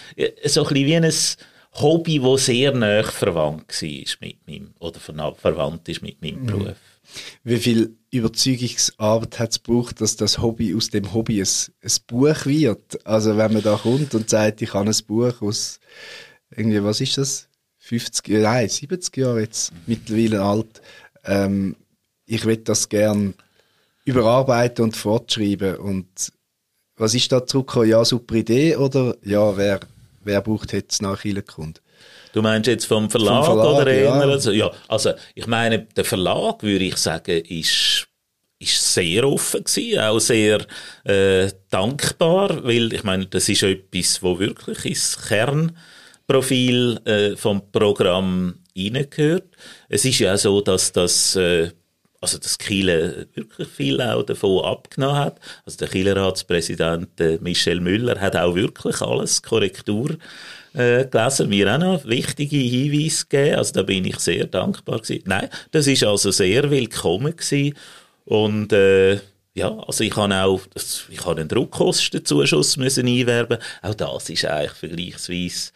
so 0.47 0.64
ein 0.64 0.68
bisschen 0.73 0.87
wie 0.87 0.97
ein 0.97 1.12
Hobby, 1.73 2.18
das 2.18 2.47
sehr 2.47 2.73
nah 2.73 3.02
verwandt 3.02 3.82
war 3.82 4.16
mit 4.20 4.49
meinem, 4.49 4.75
oder 4.78 4.99
verwandt 4.99 5.88
ist 5.90 6.00
mit 6.02 6.23
meinem 6.23 6.40
mhm. 6.40 6.47
Beruf. 6.47 6.76
Wie 7.44 7.59
viel 7.59 7.97
Überzeugungsarbeit 8.11 9.38
hat 9.38 9.50
es 9.50 9.62
gebraucht, 9.62 10.00
dass 10.00 10.16
das 10.16 10.38
Hobby 10.38 10.75
aus 10.75 10.88
dem 10.88 11.12
Hobby 11.12 11.42
ein, 11.42 11.49
ein 11.82 11.92
Buch 12.06 12.47
wird? 12.47 13.06
Also 13.06 13.37
wenn 13.37 13.52
man 13.52 13.62
da 13.62 13.76
kommt 13.76 14.14
und 14.14 14.30
sagt, 14.30 14.62
ich 14.62 14.73
habe 14.73 14.88
ein 14.88 14.97
Buch 15.06 15.42
aus 15.42 15.78
irgendwie, 16.56 16.82
was 16.82 17.02
ist 17.02 17.18
das? 17.18 17.49
50, 17.80 18.28
nein, 18.40 18.68
70 18.68 19.16
Jahre 19.16 19.40
jetzt, 19.40 19.73
mittlerweile 19.87 20.42
alt. 20.42 20.80
Ähm, 21.25 21.76
ich 22.25 22.47
will 22.47 22.56
das 22.59 22.88
gern 22.88 23.35
überarbeiten 24.04 24.85
und 24.85 24.96
fortschreiben. 24.96 25.77
Und 25.77 26.33
was 26.96 27.14
ist 27.14 27.31
da 27.33 27.46
zurückgekommen? 27.46 27.88
Ja, 27.88 28.05
super 28.05 28.35
Idee 28.35 28.77
oder 28.77 29.16
ja, 29.25 29.57
wer, 29.57 29.81
wer 30.22 30.40
braucht 30.40 30.72
jetzt 30.72 31.03
nach 31.03 31.22
kommt? 31.46 31.81
Du 32.33 32.42
meinst 32.42 32.68
jetzt 32.68 32.87
vom 32.87 33.11
Verlag, 33.11 33.44
vom 33.44 33.59
Verlag 33.59 33.83
oder? 33.83 33.94
Ja. 33.94 34.12
Also, 34.12 34.53
ja, 34.53 34.70
also 34.88 35.12
ich 35.35 35.46
meine, 35.46 35.81
der 35.81 36.05
Verlag, 36.05 36.62
würde 36.62 36.85
ich 36.85 36.96
sagen, 36.96 37.42
ist 37.44 38.07
ist 38.61 38.94
sehr 38.94 39.27
offen 39.27 39.64
gewesen, 39.64 40.01
auch 40.01 40.18
sehr 40.18 40.66
äh, 41.05 41.51
dankbar, 41.70 42.62
weil 42.62 42.92
ich 42.92 43.03
meine, 43.05 43.27
das 43.27 43.48
ist 43.48 43.62
etwas, 43.62 44.22
wo 44.22 44.38
wirklich 44.38 44.85
ins 44.85 45.18
Kernprofil 45.29 47.01
äh, 47.07 47.37
vom 47.37 47.72
Programm 47.72 48.57
hineingehört. 48.75 49.57
Es 49.88 50.05
ist 50.05 50.18
ja 50.18 50.35
auch 50.35 50.38
so, 50.38 50.61
dass 50.61 50.92
das 50.92 51.37
äh, 51.37 51.70
also 52.20 52.38
das 52.38 52.59
Kiel 52.59 53.26
wirklich 53.35 53.68
viel 53.68 54.00
auch 54.02 54.22
davon 54.22 54.64
abgenommen 54.64 55.16
hat. 55.16 55.40
Also 55.64 55.78
der 55.78 55.88
Kielerratspräsident 55.88 57.18
äh, 57.20 57.38
Michel 57.40 57.80
Müller 57.80 58.20
hat 58.20 58.37
auch 58.37 58.54
wirklich 58.54 59.00
alles 59.00 59.42
Korrektur 59.42 60.16
äh, 60.74 61.06
gelesen, 61.06 61.48
mir 61.48 61.74
auch 61.74 61.78
noch 61.78 62.04
wichtige 62.04 62.56
Hinweise 62.56 63.24
gegeben. 63.26 63.56
Also 63.56 63.72
da 63.72 63.83
bin 63.83 64.04
ich 64.04 64.18
sehr 64.18 64.46
dankbar 64.46 65.00
gewesen. 65.00 65.22
Nein, 65.26 65.48
das 65.70 65.87
ist 65.87 66.04
also 66.04 66.30
sehr 66.30 66.70
willkommen 66.70 67.37
gewesen. 67.37 67.74
und 68.26 68.72
äh, 68.72 69.18
ja, 69.54 69.76
also 69.87 70.04
ich 70.04 70.14
habe 70.14 70.35
auch, 70.35 70.61
ich 71.11 71.24
habe 71.24 71.40
einen 71.40 71.48
Druckkostenzuschuss 71.48 72.76
müssen 72.76 73.09
einwerben. 73.09 73.59
Auch 73.83 73.94
das 73.94 74.30
ist 74.30 74.44
eigentlich 74.44 74.72
vergleichsweise 74.72 75.72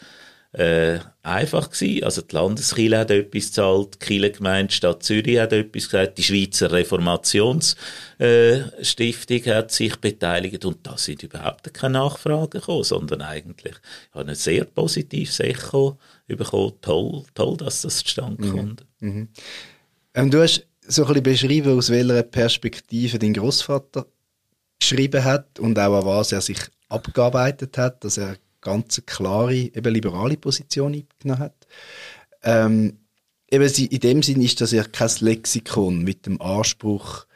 äh, 0.54 1.00
einfach 1.22 1.70
gewesen. 1.70 2.04
Also 2.04 2.22
die 2.22 2.34
Landeskirche 2.34 2.98
hat 2.98 3.10
etwas 3.10 3.46
gezahlt, 3.46 3.94
die 3.94 4.06
Kirchengemeinde 4.06 4.72
Stadt 4.72 5.02
Zürich 5.02 5.38
hat 5.38 5.52
etwas 5.52 5.90
gesagt, 5.90 6.18
die 6.18 6.22
Schweizer 6.22 6.70
Reformationsstiftung 6.70 7.76
äh, 8.18 9.54
hat 9.54 9.72
sich 9.72 9.96
beteiligt 9.96 10.64
und 10.64 10.86
da 10.86 10.96
sind 10.96 11.24
überhaupt 11.24 11.74
keine 11.74 11.94
Nachfragen 11.94 12.60
gekommen, 12.60 12.84
sondern 12.84 13.22
eigentlich 13.22 13.74
ich 13.74 14.14
habe 14.14 14.30
ein 14.30 14.36
sehr 14.36 14.64
positives 14.64 15.40
Echo 15.40 15.98
bekommen. 16.28 16.74
Toll, 16.80 17.24
toll, 17.34 17.56
dass 17.56 17.82
das 17.82 17.98
zustande 17.98 18.46
mhm. 18.46 18.56
kommt. 18.56 18.86
Mhm. 19.00 19.28
Ähm, 20.14 20.30
du 20.30 20.40
hast 20.40 20.64
so 20.86 21.02
ein 21.02 21.08
bisschen 21.08 21.24
beschrieben, 21.24 21.76
aus 21.76 21.90
welcher 21.90 22.22
Perspektive 22.22 23.18
dein 23.18 23.34
Großvater 23.34 24.06
geschrieben 24.78 25.24
hat 25.24 25.58
und 25.58 25.76
auch 25.78 25.98
an 25.98 26.06
was 26.06 26.30
er 26.30 26.40
sich 26.40 26.58
abgearbeitet 26.88 27.76
hat, 27.76 28.04
dass 28.04 28.18
er 28.18 28.36
ganz 28.64 29.00
klare, 29.06 29.54
eben 29.54 29.94
liberale 29.94 30.36
Position 30.36 30.94
eingenommen 30.94 31.38
hat. 31.38 31.66
Ähm, 32.42 32.98
eben 33.48 33.64
in 33.64 34.00
dem 34.00 34.22
Sinn 34.24 34.42
ist 34.42 34.60
das 34.60 34.72
ja 34.72 34.82
kein 34.82 35.10
Lexikon 35.20 36.02
mit 36.02 36.26
dem 36.26 36.40
Anspruch, 36.40 37.26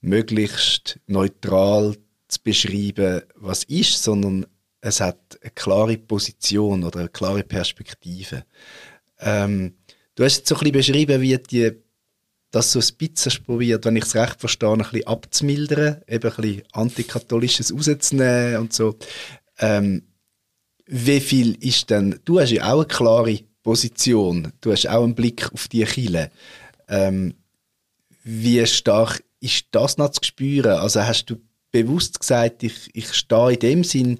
möglichst 0.00 0.98
neutral 1.06 1.96
zu 2.28 2.42
beschreiben, 2.42 3.22
was 3.34 3.64
ist, 3.64 4.02
sondern 4.02 4.46
es 4.80 5.00
hat 5.00 5.38
eine 5.42 5.50
klare 5.50 5.98
Position 5.98 6.84
oder 6.84 7.00
eine 7.00 7.08
klare 7.08 7.42
Perspektive. 7.42 8.44
Ähm, 9.18 9.74
du 10.14 10.24
hast 10.24 10.38
jetzt 10.38 10.48
so 10.48 10.54
ein 10.54 10.60
bisschen 10.60 10.72
beschrieben, 10.72 11.20
wie 11.20 11.36
die, 11.38 11.72
das 12.50 12.72
so 12.72 12.80
ein 12.80 12.96
bisschen 12.96 13.44
probiert, 13.44 13.84
wenn 13.84 13.96
ich 13.96 14.04
es 14.04 14.14
recht 14.14 14.38
verstehe, 14.38 14.72
ein 14.72 14.78
bisschen 14.78 15.06
abzumildern, 15.06 16.02
eben 16.06 16.30
ein 16.30 16.36
bisschen 16.36 16.62
antikatholisches 16.72 17.74
rauszunehmen 17.74 18.58
und 18.58 18.72
so. 18.72 18.96
Ähm, 19.58 20.02
wie 20.86 21.20
viel 21.20 21.54
ist 21.64 21.90
denn, 21.90 22.20
du 22.24 22.40
hast 22.40 22.52
ja 22.52 22.72
auch 22.72 22.78
eine 22.78 22.86
klare 22.86 23.40
Position, 23.62 24.52
du 24.60 24.72
hast 24.72 24.88
auch 24.88 25.02
einen 25.02 25.14
Blick 25.14 25.52
auf 25.52 25.68
die 25.68 25.84
Kille. 25.84 26.30
Ähm, 26.88 27.34
wie 28.22 28.64
stark 28.66 29.22
ist 29.40 29.66
das 29.72 29.98
noch 29.98 30.10
zu 30.10 30.20
spüren? 30.22 30.78
Also 30.78 31.02
hast 31.02 31.26
du 31.26 31.36
bewusst 31.72 32.20
gesagt, 32.20 32.62
ich, 32.62 32.90
ich 32.94 33.12
stehe 33.12 33.52
in 33.52 33.58
dem 33.58 33.84
Sinn 33.84 34.18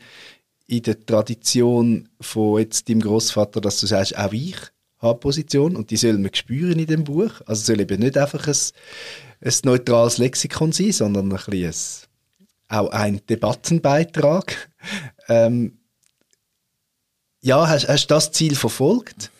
in 0.67 0.83
der 0.83 1.05
Tradition 1.07 2.09
von 2.21 2.59
jetzt 2.59 2.89
deinem 2.89 3.01
Großvater, 3.01 3.61
dass 3.61 3.81
du 3.81 3.87
sagst, 3.87 4.19
auch 4.19 4.33
ich 4.33 4.57
habe 4.99 5.21
Position 5.21 5.77
und 5.77 5.91
die 5.91 5.97
sollen 5.97 6.23
wir 6.23 6.31
spüren 6.35 6.79
in 6.79 6.87
dem 6.87 7.05
Buch. 7.05 7.41
Also 7.47 7.63
soll 7.63 7.81
eben 7.81 8.01
nicht 8.01 8.19
einfach 8.19 8.47
ein, 8.47 8.55
ein 9.41 9.55
neutrales 9.65 10.19
Lexikon 10.19 10.73
sein, 10.73 10.93
sondern 10.93 11.33
ein 11.33 11.39
bisschen 11.51 12.09
ein, 12.69 12.79
auch 12.79 12.91
ein 12.91 13.21
Debattenbeitrag. 13.29 14.71
Ähm, 15.29 15.79
ja, 17.47 17.69
hast, 17.69 17.89
hast 17.89 18.11
du 18.11 18.15
das 18.15 18.33
Ziel 18.33 18.57
verfolgt? 18.57 19.31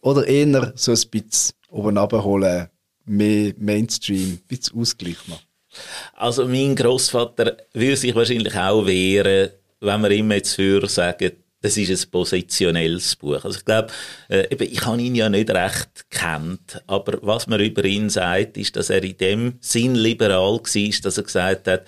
Oder 0.00 0.26
eher 0.26 0.72
so 0.74 0.90
ein 0.90 1.00
bisschen 1.10 1.54
oben 1.70 1.96
abholen, 1.96 2.68
mehr 3.04 3.54
Mainstream, 3.56 4.32
ein 4.32 4.42
bisschen 4.48 4.80
Ausgleich 4.80 5.16
machen? 5.28 5.46
Also 6.14 6.46
mein 6.46 6.74
Großvater 6.74 7.56
würde 7.72 7.96
sich 7.96 8.14
wahrscheinlich 8.14 8.54
auch 8.56 8.84
wehren, 8.84 9.50
wenn 9.80 10.02
wir 10.02 10.10
immer 10.10 10.34
jetzt 10.34 10.54
für 10.54 10.86
sagen, 10.88 11.32
das 11.60 11.76
ist 11.76 11.90
ein 11.90 12.10
positionelles 12.10 13.14
Buch. 13.14 13.44
Also 13.44 13.58
ich 13.58 13.64
glaube, 13.64 13.88
äh, 14.28 14.52
ich 14.56 14.84
habe 14.84 15.00
ihn 15.00 15.14
ja 15.14 15.28
nicht 15.28 15.48
recht 15.48 16.10
kennt, 16.10 16.82
aber 16.88 17.18
was 17.22 17.46
man 17.46 17.60
über 17.60 17.84
ihn 17.84 18.10
sagt, 18.10 18.58
ist, 18.58 18.74
dass 18.74 18.90
er 18.90 19.04
in 19.04 19.16
dem 19.16 19.54
Sinn 19.60 19.94
liberal 19.94 20.58
war, 20.58 21.00
dass 21.02 21.16
er 21.16 21.22
gesagt 21.22 21.68
hat, 21.68 21.84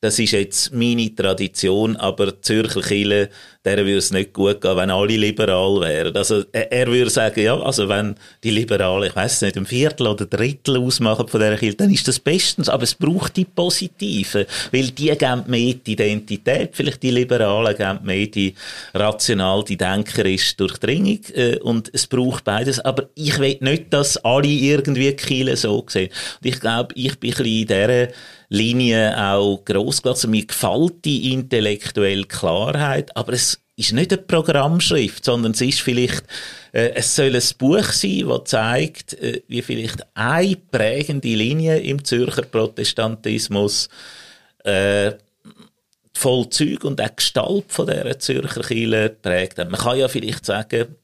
das 0.00 0.18
ist 0.18 0.32
jetzt 0.32 0.72
meine 0.72 1.14
Tradition, 1.14 1.96
aber 1.96 2.40
Zürcher 2.42 2.82
Kirche, 2.82 3.30
der 3.66 3.78
würde 3.78 3.98
es 3.98 4.12
nicht 4.12 4.32
gut 4.32 4.60
gehen, 4.60 4.76
wenn 4.76 4.90
alle 4.90 5.16
liberal 5.16 5.80
wären. 5.80 6.16
Also 6.16 6.44
er, 6.52 6.86
würde 6.86 7.10
sagen, 7.10 7.40
ja, 7.40 7.58
also 7.58 7.88
wenn 7.88 8.14
die 8.44 8.50
Liberalen, 8.50 9.08
ich 9.08 9.16
weiß 9.16 9.42
nicht, 9.42 9.56
ein 9.56 9.66
Viertel 9.66 10.06
oder 10.06 10.24
Drittel 10.24 10.76
ausmachen 10.76 11.26
von 11.26 11.40
dieser 11.40 11.56
Kirche, 11.56 11.76
dann 11.76 11.92
ist 11.92 12.06
das 12.06 12.20
bestens. 12.20 12.68
Aber 12.68 12.84
es 12.84 12.94
braucht 12.94 13.36
die 13.36 13.44
Positiven, 13.44 14.46
weil 14.70 14.90
die 14.92 15.08
geben 15.08 15.42
mehr 15.48 15.74
die 15.74 15.92
Identität, 15.92 16.70
vielleicht 16.74 17.02
die 17.02 17.10
Liberalen 17.10 17.76
geben 17.76 18.04
mehr 18.04 18.28
die 18.28 18.54
rational, 18.94 19.64
die 19.64 19.76
denkerische 19.76 20.56
Durchdringung 20.56 21.18
äh, 21.34 21.58
und 21.58 21.90
es 21.92 22.06
braucht 22.06 22.44
beides. 22.44 22.78
Aber 22.78 23.08
ich 23.16 23.36
will 23.40 23.58
nicht, 23.60 23.92
dass 23.92 24.16
alle 24.18 24.46
irgendwie 24.46 25.12
Kiele 25.14 25.56
so 25.56 25.84
sehen. 25.88 26.10
Und 26.40 26.46
ich 26.46 26.60
glaube, 26.60 26.94
ich 26.94 27.18
bin 27.18 27.30
ein 27.30 27.36
bisschen 27.36 27.46
in 27.46 27.66
dieser 27.66 28.08
Linie 28.48 29.32
auch 29.32 29.64
gross 29.64 30.02
gelassen. 30.02 30.30
Mir 30.30 30.46
gefällt 30.46 31.04
die 31.04 31.32
intellektuelle 31.32 32.24
Klarheit, 32.24 33.16
aber 33.16 33.32
es 33.32 33.55
ist 33.76 33.92
nicht 33.92 34.12
eine 34.12 34.22
Programmschrift, 34.22 35.24
sondern 35.24 35.52
es 35.52 35.60
ist 35.60 35.82
vielleicht, 35.82 36.24
äh, 36.72 36.92
es 36.94 37.14
soll 37.14 37.36
ein 37.36 37.42
Buch 37.58 37.84
sein, 37.92 38.26
das 38.26 38.44
zeigt, 38.44 39.14
äh, 39.14 39.42
wie 39.48 39.62
vielleicht 39.62 40.04
eine 40.14 40.56
prägende 40.56 41.28
Linie 41.28 41.78
im 41.80 42.02
Zürcher 42.02 42.42
Protestantismus 42.42 43.88
äh, 44.64 45.12
Vollzug 46.14 46.84
und 46.84 47.00
auch 47.00 47.14
Gestalt 47.14 47.66
von 47.68 47.86
dieser 47.86 48.18
Zürcher 48.18 48.62
Kirche 48.62 49.14
prägt. 49.20 49.58
Man 49.58 49.72
kann 49.72 49.98
ja 49.98 50.08
vielleicht 50.08 50.46
sagen, 50.46 50.96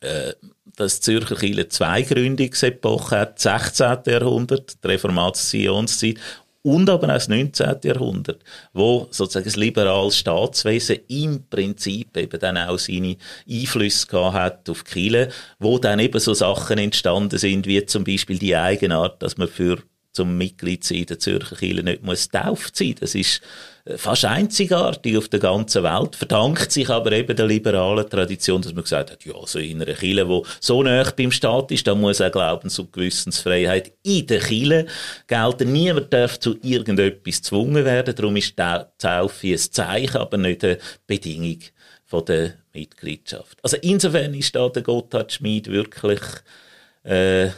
äh, 0.00 0.32
dass 0.76 0.98
die 0.98 1.02
Zürcher 1.02 1.36
Kirche 1.36 1.68
zwei 1.68 2.02
Gründungsepochen 2.02 3.18
hat, 3.18 3.38
16. 3.38 3.98
Jahrhundert, 4.06 4.82
die 4.82 4.88
Reformationszeit 4.88 6.16
und 6.64 6.88
aber 6.88 7.08
auch 7.08 7.14
das 7.14 7.28
19. 7.28 7.76
Jahrhundert, 7.84 8.42
wo 8.72 9.06
sozusagen 9.10 9.44
das 9.44 9.56
liberales 9.56 10.16
Staatswesen 10.16 10.98
im 11.08 11.46
Prinzip 11.48 12.16
eben 12.16 12.40
dann 12.40 12.56
auch 12.56 12.78
seine 12.78 13.16
Einflüsse 13.48 14.06
gehabt 14.06 14.34
hat 14.34 14.70
auf 14.70 14.84
Kirche, 14.84 15.28
wo 15.58 15.78
dann 15.78 15.98
eben 15.98 16.18
so 16.18 16.32
Sachen 16.32 16.78
entstanden 16.78 17.38
sind, 17.38 17.66
wie 17.66 17.84
zum 17.84 18.04
Beispiel 18.04 18.38
die 18.38 18.56
Eigenart, 18.56 19.22
dass 19.22 19.36
man 19.36 19.48
für 19.48 19.78
zum 20.12 20.38
Mitglied 20.38 20.84
sein 20.84 21.04
der 21.06 21.18
Zürcher 21.18 21.56
Kirche 21.56 21.82
nicht 21.82 22.02
muss 22.02 22.28
tauft 22.30 22.76
sein. 22.76 22.94
Das 22.98 23.14
ist 23.14 23.42
fast 23.96 24.24
einzigartig 24.24 25.16
auf 25.16 25.28
der 25.28 25.40
ganzen 25.40 25.82
Welt, 25.82 26.16
verdankt 26.16 26.72
sich 26.72 26.88
aber 26.88 27.12
eben 27.12 27.36
der 27.36 27.46
liberalen 27.46 28.08
Tradition, 28.08 28.62
dass 28.62 28.72
man 28.72 28.84
gesagt 28.84 29.10
hat, 29.10 29.24
ja, 29.24 29.34
so 29.44 29.58
in 29.58 29.82
einer 29.82 29.92
Kirche, 29.92 30.26
wo 30.26 30.44
so 30.58 30.82
nah 30.82 31.10
beim 31.14 31.30
Staat 31.30 31.70
ist, 31.70 31.86
da 31.86 31.94
muss 31.94 32.22
auch 32.22 32.32
Glaubens- 32.32 32.78
und 32.78 32.92
Gewissensfreiheit 32.92 33.92
in 34.02 34.26
der 34.26 34.40
Kirche 34.40 34.86
gelten. 35.26 35.72
Niemand 35.72 36.12
darf 36.12 36.40
zu 36.40 36.56
irgendetwas 36.62 37.42
gezwungen 37.42 37.84
werden, 37.84 38.14
darum 38.14 38.36
ist 38.36 38.58
die 38.58 38.80
Taufe 38.98 39.48
ein 39.48 39.58
Zeichen, 39.58 40.16
aber 40.16 40.38
nicht 40.38 40.64
eine 40.64 40.78
Bedingung 41.06 41.58
von 42.06 42.24
der 42.24 42.54
Mitgliedschaft. 42.72 43.58
Also 43.62 43.76
insofern 43.82 44.32
ist 44.32 44.54
da 44.56 44.68
der 44.70 44.82
Gotthard 44.82 45.32
Schmid 45.32 45.70
wirklich 45.70 46.22
äh, 47.02 47.50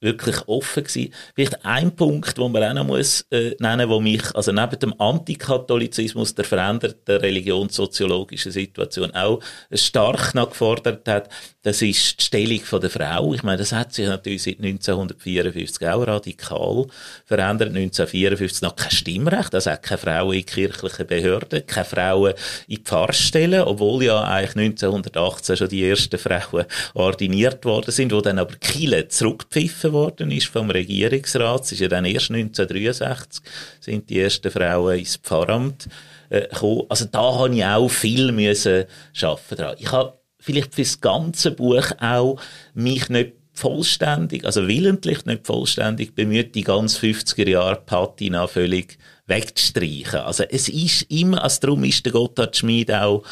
wirklich 0.00 0.36
offen 0.46 0.84
gewesen. 0.84 1.12
Vielleicht 1.34 1.64
ein 1.64 1.94
Punkt, 1.94 2.38
wo 2.38 2.48
man 2.48 2.62
auch 2.62 2.74
noch 2.74 2.86
muss, 2.86 3.26
äh, 3.30 3.54
nennen, 3.58 3.88
wo 3.88 4.00
mich, 4.00 4.34
also 4.34 4.52
neben 4.52 4.78
dem 4.78 5.00
Antikatholizismus, 5.00 6.34
der 6.34 6.44
veränderten 6.44 7.16
religionssoziologischen 7.16 8.52
Situation 8.52 9.10
auch 9.14 9.40
stark 9.72 10.34
nachgefordert 10.34 11.08
hat, 11.08 11.28
das 11.62 11.82
ist 11.82 12.20
die 12.20 12.24
Stellung 12.24 12.60
von 12.60 12.80
der 12.80 12.90
Frau. 12.90 13.34
Ich 13.34 13.42
meine, 13.42 13.58
das 13.58 13.72
hat 13.72 13.92
sich 13.92 14.06
natürlich 14.06 14.42
seit 14.42 14.58
1954 14.58 15.86
auch 15.88 16.06
radikal 16.06 16.86
verändert. 17.26 17.68
1954 17.68 18.62
noch 18.62 18.76
kein 18.76 18.90
Stimmrecht, 18.90 19.54
also 19.54 19.70
auch 19.70 19.80
keine 19.80 19.98
Frauen 19.98 20.34
in 20.34 20.46
kirchlichen 20.46 21.06
Behörden, 21.06 21.66
keine 21.66 21.84
Frauen 21.84 22.34
in 22.68 22.78
Pfarrstellen, 22.78 23.62
obwohl 23.62 24.04
ja 24.04 24.22
eigentlich 24.22 24.72
1918 24.72 25.56
schon 25.56 25.68
die 25.68 25.84
ersten 25.86 26.18
Frauen 26.18 26.64
ordiniert 26.94 27.64
worden 27.64 27.90
sind, 27.90 28.12
wo 28.12 28.20
dann 28.20 28.38
aber 28.38 28.54
Kille 28.56 29.08
zurückgepfiffen 29.88 29.92
worden 29.92 30.30
ist 30.30 30.46
vom 30.46 30.70
Regierungsrat. 30.70 31.64
Es 31.64 31.72
ist 31.72 31.80
ja 31.80 31.88
dann 31.88 32.04
erst 32.04 32.30
1963 32.30 33.42
sind 33.80 34.10
die 34.10 34.20
ersten 34.20 34.50
Frauen 34.50 34.98
ins 34.98 35.16
Pfarramt 35.16 35.88
äh, 36.30 36.42
gekommen. 36.42 36.82
Also 36.88 37.06
da 37.06 37.38
habe 37.38 37.54
ich 37.54 37.64
auch 37.64 37.88
viel 37.88 38.32
müssen 38.32 38.84
schaffen 39.12 39.56
dran. 39.56 39.76
Ich 39.78 39.90
habe 39.92 40.18
vielleicht 40.38 40.74
fürs 40.74 41.00
ganze 41.00 41.50
Buch 41.50 41.90
auch 42.00 42.40
mich 42.74 43.08
nicht 43.08 43.32
vollständig, 43.52 44.44
also 44.44 44.68
willentlich 44.68 45.26
nicht 45.26 45.44
vollständig 45.44 46.14
bemüht, 46.14 46.54
die 46.54 46.62
ganz 46.62 46.96
50er 46.98 47.48
Jahre 47.48 47.82
Patina 47.84 48.46
völlig 48.46 48.98
wegzustreichen. 49.26 50.20
Also 50.20 50.44
es 50.44 50.68
ist 50.68 51.02
immer, 51.10 51.42
also 51.42 51.60
darum 51.60 51.84
ist 51.84 52.04
der 52.06 52.12
Gotthard 52.12 52.56
Schmid 52.56 52.92
auch 52.92 53.24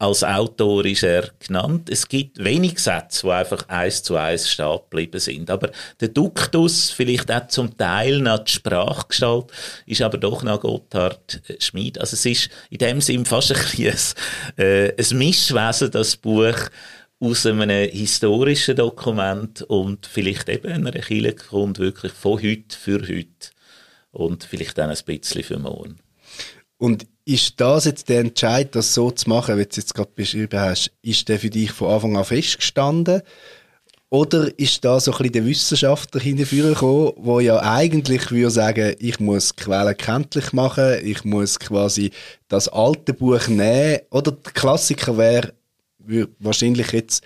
als 0.00 0.24
Autor 0.24 0.86
ist 0.86 1.02
er 1.02 1.28
genannt. 1.46 1.90
Es 1.90 2.08
gibt 2.08 2.42
wenig 2.42 2.78
Sätze, 2.78 3.26
die 3.26 3.32
einfach 3.32 3.68
eins 3.68 4.02
zu 4.02 4.16
eins 4.16 4.48
stehen 4.48 4.78
geblieben 4.88 5.20
sind. 5.20 5.50
Aber 5.50 5.70
der 6.00 6.08
Duktus, 6.08 6.90
vielleicht 6.90 7.30
auch 7.30 7.48
zum 7.48 7.76
Teil 7.76 8.20
nach 8.20 8.38
die 8.38 8.52
Sprachgestalt, 8.52 9.52
ist 9.84 10.00
aber 10.00 10.16
doch 10.16 10.42
nach 10.42 10.60
Gotthard 10.60 11.42
äh, 11.48 11.60
Schmid. 11.60 12.00
Also 12.00 12.14
es 12.14 12.24
ist 12.24 12.48
in 12.70 12.78
dem 12.78 13.02
Sinn 13.02 13.26
fast 13.26 13.52
ein, 13.54 13.58
ein, 14.56 14.64
äh, 14.64 14.94
ein 14.98 15.18
Mischwesen, 15.18 15.90
das 15.90 16.16
Buch 16.16 16.56
aus 17.18 17.44
einem 17.44 17.68
historischen 17.68 18.76
Dokument 18.76 19.60
und 19.60 20.06
vielleicht 20.06 20.48
eben 20.48 20.72
einer 20.72 20.92
Kirche 20.92 21.34
kommt, 21.34 21.78
wirklich 21.78 22.12
von 22.12 22.42
heute 22.42 22.74
für 22.74 23.02
heute 23.02 23.50
und 24.12 24.44
vielleicht 24.44 24.80
auch 24.80 24.88
ein 24.88 24.96
bisschen 25.04 25.42
für 25.42 25.58
morgen. 25.58 25.98
Und 26.78 27.06
ist 27.30 27.60
das 27.60 27.84
jetzt 27.84 28.08
der 28.08 28.20
Entscheid, 28.20 28.74
das 28.74 28.92
so 28.92 29.12
zu 29.12 29.28
machen, 29.28 29.56
wie 29.56 29.62
du 29.62 29.70
es 29.70 29.76
jetzt 29.76 29.94
gerade 29.94 30.10
beschrieben 30.16 30.58
hast, 30.58 30.90
ist 31.00 31.28
der 31.28 31.38
für 31.38 31.48
dich 31.48 31.70
von 31.70 31.92
Anfang 31.92 32.16
an 32.16 32.24
festgestanden? 32.24 33.22
Oder 34.08 34.58
ist 34.58 34.84
da 34.84 34.98
so 34.98 35.12
ein 35.12 35.18
bisschen 35.18 35.32
der 35.34 35.46
Wissenschaftler 35.46 36.20
hingekommen, 36.20 37.12
der 37.24 37.40
ja 37.42 37.62
eigentlich 37.62 38.32
würde 38.32 38.50
sagen, 38.50 38.96
ich 38.98 39.20
muss 39.20 39.54
Quellen 39.54 39.96
kenntlich 39.96 40.52
machen, 40.52 40.96
ich 41.04 41.24
muss 41.24 41.60
quasi 41.60 42.10
das 42.48 42.66
alte 42.66 43.14
Buch 43.14 43.46
nehmen. 43.46 44.00
Oder 44.10 44.32
der 44.32 44.52
Klassiker 44.52 45.16
wäre 45.16 45.52
wahrscheinlich 46.40 46.90
jetzt, 46.90 47.22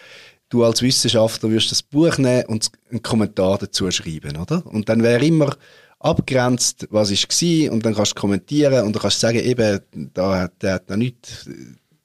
du 0.50 0.64
als 0.64 0.82
Wissenschaftler 0.82 1.48
würdest 1.48 1.70
das 1.70 1.82
Buch 1.82 2.18
nehmen 2.18 2.44
und 2.44 2.70
einen 2.90 3.02
Kommentar 3.02 3.56
dazu 3.56 3.90
schreiben, 3.90 4.36
oder? 4.36 4.62
Und 4.66 4.90
dann 4.90 5.02
wäre 5.02 5.24
immer 5.24 5.56
abgrenzt, 6.04 6.86
was 6.90 7.10
war 7.10 7.72
und 7.72 7.84
dann 7.86 7.94
kannst 7.94 8.12
du 8.12 8.20
kommentieren 8.20 8.84
und 8.84 8.94
dann 8.94 9.02
kannst 9.02 9.22
du 9.22 9.26
sagen, 9.26 9.38
eben, 9.38 9.80
da 10.12 10.42
hat, 10.42 10.62
der 10.62 10.74
hat 10.74 10.90
noch 10.90 10.96
nicht, 10.96 11.48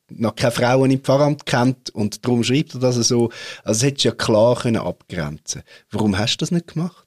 noch 0.09 0.35
keine 0.35 0.51
Frauen 0.51 0.91
im 0.91 1.01
Pfarramt 1.01 1.45
kennt 1.45 1.89
und 1.89 2.25
darum 2.25 2.43
schreibt 2.43 2.75
er 2.75 2.79
das 2.79 2.95
so. 2.95 3.29
Also 3.63 3.79
das 3.79 3.83
hättest 3.83 4.05
du 4.05 4.09
ja 4.09 4.15
klar 4.15 4.55
können 4.55 4.77
abgrenzen 4.77 5.63
Warum 5.91 6.17
hast 6.17 6.38
du 6.38 6.43
das 6.43 6.51
nicht 6.51 6.73
gemacht? 6.73 7.05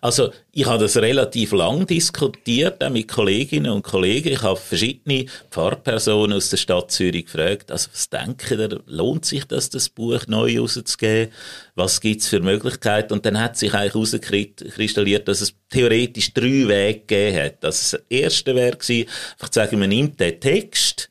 Also, 0.00 0.32
ich 0.52 0.66
habe 0.66 0.82
das 0.82 0.96
relativ 0.96 1.52
lang 1.52 1.86
diskutiert, 1.86 2.82
auch 2.82 2.90
mit 2.90 3.08
Kolleginnen 3.08 3.70
und 3.70 3.82
Kollegen. 3.82 4.32
Ich 4.32 4.42
habe 4.42 4.58
verschiedene 4.58 5.26
Pfarrpersonen 5.50 6.36
aus 6.36 6.50
der 6.50 6.56
Stadt 6.56 6.90
Zürich 6.90 7.26
gefragt, 7.26 7.70
also, 7.70 7.88
was 7.92 8.08
denken 8.08 8.60
ihr, 8.60 8.80
lohnt 8.86 9.24
sich 9.24 9.44
das, 9.44 9.70
das 9.70 9.88
Buch 9.88 10.26
neu 10.26 10.58
rauszugeben? 10.58 11.32
Was 11.74 12.00
gibt's 12.00 12.28
für 12.28 12.40
Möglichkeiten? 12.40 13.12
Und 13.12 13.24
dann 13.26 13.40
hat 13.40 13.56
sich 13.56 13.72
eigentlich 13.74 13.94
herauskristallisiert, 13.94 15.28
dass 15.28 15.40
es 15.40 15.54
theoretisch 15.68 16.34
drei 16.34 16.68
Wege 16.68 17.00
gegeben 17.00 17.44
hat. 17.44 17.64
Das 17.64 17.96
erste 18.08 18.54
wäre 18.54 18.76
gewesen, 18.76 19.08
einfach 19.32 19.48
zu 19.48 19.60
sagen, 19.60 19.78
man 19.78 19.88
nimmt 19.88 20.18
den 20.18 20.40
Text, 20.40 21.10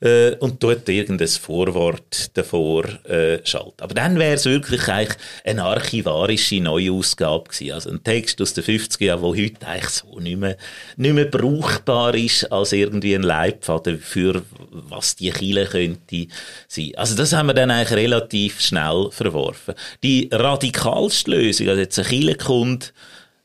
äh, 0.00 0.34
und 0.36 0.62
dort 0.62 0.88
irgendein 0.88 1.28
Vorwort 1.28 2.36
davor 2.36 2.84
äh, 3.04 3.38
schalten. 3.44 3.80
Aber 3.80 3.94
dann 3.94 4.18
wäre 4.18 4.34
es 4.34 4.44
wirklich 4.44 4.88
eigentlich 4.88 5.16
eine 5.44 5.64
archivarische 5.64 6.60
Neuausgabe 6.60 7.48
gewesen. 7.48 7.72
Also 7.72 7.90
ein 7.90 8.04
Text 8.04 8.40
aus 8.42 8.52
den 8.54 8.64
50er 8.64 9.04
Jahren, 9.04 9.22
der 9.22 9.44
heute 9.44 9.66
eigentlich 9.66 9.88
so 9.90 10.20
nicht 10.20 10.38
mehr, 10.38 10.56
nicht 10.96 11.14
mehr 11.14 11.24
brauchbar 11.24 12.14
ist 12.14 12.44
als 12.52 12.72
irgendwie 12.72 13.14
ein 13.14 13.22
Leitfaden 13.22 13.98
für 13.98 14.42
was 14.70 15.16
die 15.16 15.32
Chile 15.32 15.66
könnte 15.66 16.26
sein. 16.68 16.92
Also 16.96 17.16
das 17.16 17.32
haben 17.32 17.46
wir 17.46 17.54
dann 17.54 17.70
eigentlich 17.70 17.98
relativ 17.98 18.60
schnell 18.60 19.08
verworfen. 19.10 19.74
Die 20.02 20.28
radikalste 20.30 21.30
Lösung, 21.30 21.68
also 21.68 21.80
jetzt 21.80 21.98
ein 21.98 22.04
Chile 22.04 22.34
kommt, 22.34 22.92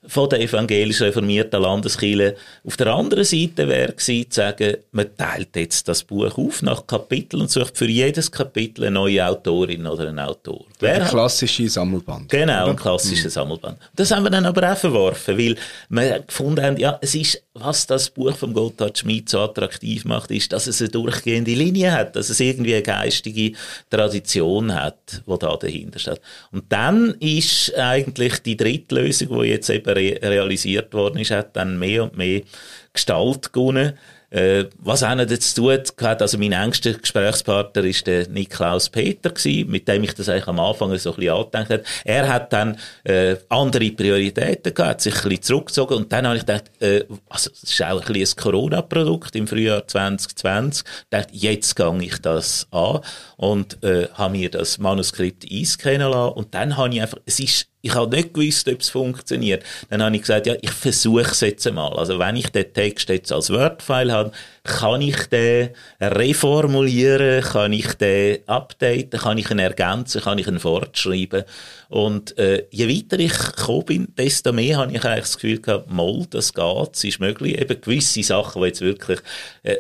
von 0.08 0.30
der 0.30 0.42
evangelisch 0.42 1.02
reformierten 1.02 1.62
Landeskirche. 1.62 2.36
Auf 2.66 2.76
der 2.76 2.88
anderen 2.88 3.24
Seite 3.24 3.68
wäre 3.68 3.94
gewesen, 3.94 4.32
zu 4.32 4.36
sagen, 4.36 4.78
man 4.92 5.16
teilt 5.16 5.56
jetzt 5.56 5.88
das 5.88 6.04
Buch 6.04 6.38
auf 6.38 6.62
nach 6.64 6.88
Kapiteln 6.88 7.44
und 7.44 7.52
sucht 7.52 7.78
für 7.78 7.86
jedes 7.86 8.32
Kapitel 8.32 8.86
eine 8.86 8.92
neue 8.92 9.26
Autorin 9.28 9.86
oder 9.86 10.10
einen 10.10 10.20
Autor. 10.20 10.66
Ein 10.82 11.04
klassischer 11.06 11.70
Sammelband. 11.70 12.30
Genau, 12.30 12.70
ein 12.70 12.76
klassischer 12.76 13.26
mhm. 13.26 13.32
Sammelband. 13.32 13.78
Das 13.96 14.12
haben 14.12 14.24
wir 14.24 14.32
dann 14.32 14.46
aber 14.46 14.72
auch 14.72 14.78
verworfen, 14.78 15.38
weil 15.38 15.56
wir 15.90 16.20
gefunden 16.22 16.64
haben, 16.64 16.78
ja, 16.78 16.98
es 17.02 17.14
ist, 17.14 17.44
was 17.54 17.86
das 17.86 18.10
Buch 18.10 18.36
von 18.36 18.54
Gotthard 18.54 18.98
Schmid 18.98 19.28
so 19.28 19.40
attraktiv 19.40 20.06
macht, 20.06 20.32
ist, 20.32 20.54
dass 20.54 20.68
es 20.68 20.82
eine 20.82 20.90
durchgehende 20.90 21.54
Linie 21.54 21.92
hat, 21.92 22.16
dass 22.16 22.30
es 22.30 22.40
irgendwie 22.40 22.74
eine 22.74 22.84
geistige 22.84 23.58
Tradition 23.90 24.74
hat, 24.74 25.22
die 25.28 25.40
da 25.40 25.58
dahinter 25.58 26.00
steht. 26.00 26.22
Und 26.52 26.64
dann 26.70 27.16
ist 27.20 27.76
eigentlich 27.76 28.40
die 28.40 28.56
dritte 28.56 28.96
Lösung, 28.96 29.42
die 29.42 29.50
jetzt 29.50 29.70
eben 29.70 29.90
re 29.90 30.18
realisiert 30.22 30.94
worden 30.94 31.20
ist, 31.20 31.32
hat 31.32 31.56
dann 31.58 31.78
mehr 31.78 32.04
und 32.04 32.18
mehr 32.18 32.42
Gestalt 32.94 33.52
gewonnen. 33.52 33.98
Äh, 34.32 34.66
was 34.80 35.04
auch 35.04 35.14
nicht 35.14 35.30
dazu 35.30 35.70
tut, 35.70 36.02
also 36.02 36.38
mein 36.38 36.54
engster 36.54 36.94
Gesprächspartner 36.94 37.84
ist 37.84 38.08
der 38.08 38.30
Niklaus 38.30 38.90
Peter 38.90 39.30
gewesen, 39.30 39.70
mit 39.70 39.90
dem 39.90 40.06
ich 40.06 40.14
das 40.14 40.30
eigentlich 40.30 40.48
am 40.48 40.60
Anfang 40.60 40.98
so 40.98 41.12
ein 41.12 41.16
bisschen 41.18 41.34
angedenkt 41.34 41.70
habe. 41.70 41.84
Er 42.06 42.30
hat 42.30 42.54
dann 42.54 42.78
äh, 43.04 43.36
andere 43.50 43.92
Prioritäten 43.92 44.74
gehabt, 44.74 45.02
sich 45.02 45.16
ein 45.16 45.30
bisschen 45.30 45.42
zurückgezogen 45.44 45.98
und 45.98 46.14
dann 46.14 46.26
habe 46.26 46.38
ich 46.38 46.46
gedacht, 46.46 46.72
äh, 46.80 47.04
also 47.28 47.50
das 47.50 47.64
ist 47.64 47.84
auch 47.84 48.08
ein 48.08 48.16
ein 48.16 48.28
Corona-Produkt 48.38 49.36
im 49.36 49.48
Frühjahr 49.48 49.86
2020. 49.86 50.86
Ich 50.86 51.06
dachte, 51.10 51.34
jetzt 51.34 51.76
gehe 51.76 51.98
ich 52.02 52.18
das 52.20 52.68
an 52.72 53.02
und 53.36 53.84
äh, 53.84 54.08
habe 54.14 54.38
mir 54.38 54.50
das 54.50 54.78
Manuskript 54.78 55.46
einscannen 55.52 56.10
lassen 56.10 56.34
und 56.36 56.56
dann 56.56 56.78
habe 56.78 56.94
ich 56.94 57.02
einfach, 57.02 57.18
es 57.26 57.40
ist 57.42 57.71
ich 57.82 57.94
habe 57.96 58.16
nicht 58.16 58.34
gewusst, 58.34 58.68
ob 58.70 58.82
es 58.82 58.90
funktioniert. 58.90 59.64
Dann 59.90 60.04
habe 60.04 60.16
ich 60.16 60.22
gesagt, 60.22 60.48
ja, 60.48 60.56
ich 60.62 60.72
versuche 60.72 61.32
es 61.32 61.42
jetzt 61.42 61.66
einmal. 61.68 61.94
Also 61.94 62.20
wenn 62.20 62.36
ich 62.36 62.50
den 62.50 62.72
Text 62.74 63.10
jetzt 63.10 63.32
als 63.32 63.50
Word-File 63.50 64.12
habe, 64.12 64.32
kann 64.64 65.02
ich 65.02 65.26
den 65.28 65.70
reformulieren, 66.00 67.44
kann 67.44 67.74
ich 67.74 67.94
den 67.96 68.48
updaten, 68.48 69.20
kann 69.20 69.38
ich 69.38 69.50
ihn 69.50 69.60
ergänzen, 69.60 70.22
kann 70.22 70.38
ich 70.38 70.48
ihn 70.48 70.60
fortschreiben. 70.60 71.44
Und 71.90 72.38
äh, 72.38 72.68
je 72.70 72.88
weiter 72.88 73.20
ich 73.20 73.38
gekommen 73.38 73.86
bin, 73.86 74.08
desto 74.16 74.54
mehr 74.54 74.78
habe 74.78 74.94
ich 74.94 75.04
eigentlich 75.04 75.22
das 75.22 75.36
Gefühl 75.36 75.60
gehabt, 75.60 75.90
mal, 75.90 76.26
das 76.30 76.54
geht, 76.54 76.90
es 76.94 77.04
ist 77.04 77.20
möglich. 77.20 77.60
Eben 77.60 77.82
gewisse 77.82 78.24
Sachen, 78.24 78.62
die 78.62 78.68
jetzt 78.68 78.82
wirklich... 78.82 79.20
Äh, 79.64 79.78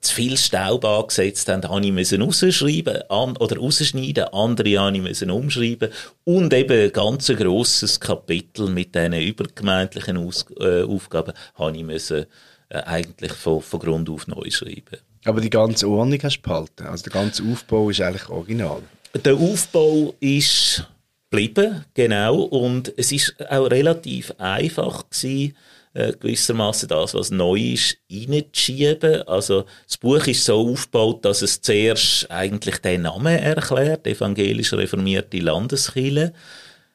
zu 0.00 0.14
viel 0.14 0.36
Staub 0.36 0.84
angesetzt 0.84 1.48
haben, 1.48 1.68
habe 1.68 1.84
ich 1.84 1.92
müssen 1.92 2.22
rausschreiben 2.22 3.02
an, 3.10 3.36
oder 3.36 3.58
rausschneiden, 3.58 4.24
andere 4.32 4.78
habe 4.78 4.96
ich 4.96 5.02
müssen 5.02 5.30
umschreiben 5.30 5.90
und 6.24 6.52
eben 6.54 6.84
ein 6.84 6.92
ganz 6.92 7.26
grosses 7.26 7.98
Kapitel 7.98 8.68
mit 8.68 8.94
diesen 8.94 9.14
übergemeindlichen 9.14 10.16
Aus 10.16 10.46
äh, 10.60 10.82
Aufgaben 10.82 11.32
habe 11.54 11.76
ich 11.76 11.84
müssen 11.84 12.26
äh, 12.68 12.78
eigentlich 12.82 13.32
von, 13.32 13.60
von 13.60 13.80
Grund 13.80 14.08
auf 14.08 14.26
neu 14.28 14.50
schreiben. 14.50 14.98
Aber 15.24 15.40
die 15.40 15.50
ganze 15.50 15.88
Ordnung 15.88 16.20
hast 16.22 16.38
du 16.38 16.42
behalten, 16.42 16.86
also 16.86 17.02
der 17.02 17.12
ganze 17.12 17.42
Aufbau 17.42 17.90
ist 17.90 18.00
eigentlich 18.00 18.28
original. 18.28 18.82
Der 19.24 19.34
Aufbau 19.34 20.14
ist 20.20 20.86
geblieben, 21.30 21.84
genau, 21.94 22.42
und 22.42 22.92
es 22.96 23.10
ist 23.12 23.34
auch 23.50 23.66
relativ 23.66 24.32
einfach 24.38 25.04
gewesen, 25.10 25.56
äh, 25.98 26.12
gewissermaßen 26.12 26.88
das, 26.88 27.12
was 27.14 27.32
neu 27.32 27.58
ist, 27.58 27.98
reinzuschieben. 28.10 29.22
Also 29.26 29.64
das 29.84 29.96
Buch 29.96 30.24
ist 30.28 30.44
so 30.44 30.70
aufgebaut, 30.70 31.24
dass 31.24 31.42
es 31.42 31.60
zuerst 31.60 32.30
eigentlich 32.30 32.78
den 32.78 33.02
Namen 33.02 33.36
erklärt, 33.36 34.06
evangelisch 34.06 34.72
reformierte 34.72 35.38
Landeskirche 35.38 36.32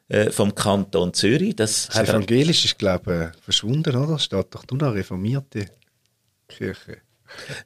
äh, 0.08 0.30
vom 0.30 0.54
Kanton 0.54 1.12
Zürich. 1.12 1.54
Das, 1.54 1.88
das 1.88 2.08
evangelisch 2.08 2.64
ist, 2.64 2.78
glaube 2.78 3.32
ich, 3.34 3.42
verschwunden, 3.42 3.94
oder? 3.94 4.18
Steht 4.18 4.46
doch 4.54 4.64
nur 4.70 4.80
noch 4.80 4.94
reformierte 4.94 5.66
Kirche. 6.48 7.03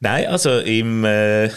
Nein, 0.00 0.26
also 0.26 0.58
im, 0.58 1.04
äh, 1.04 1.44
äh, 1.46 1.50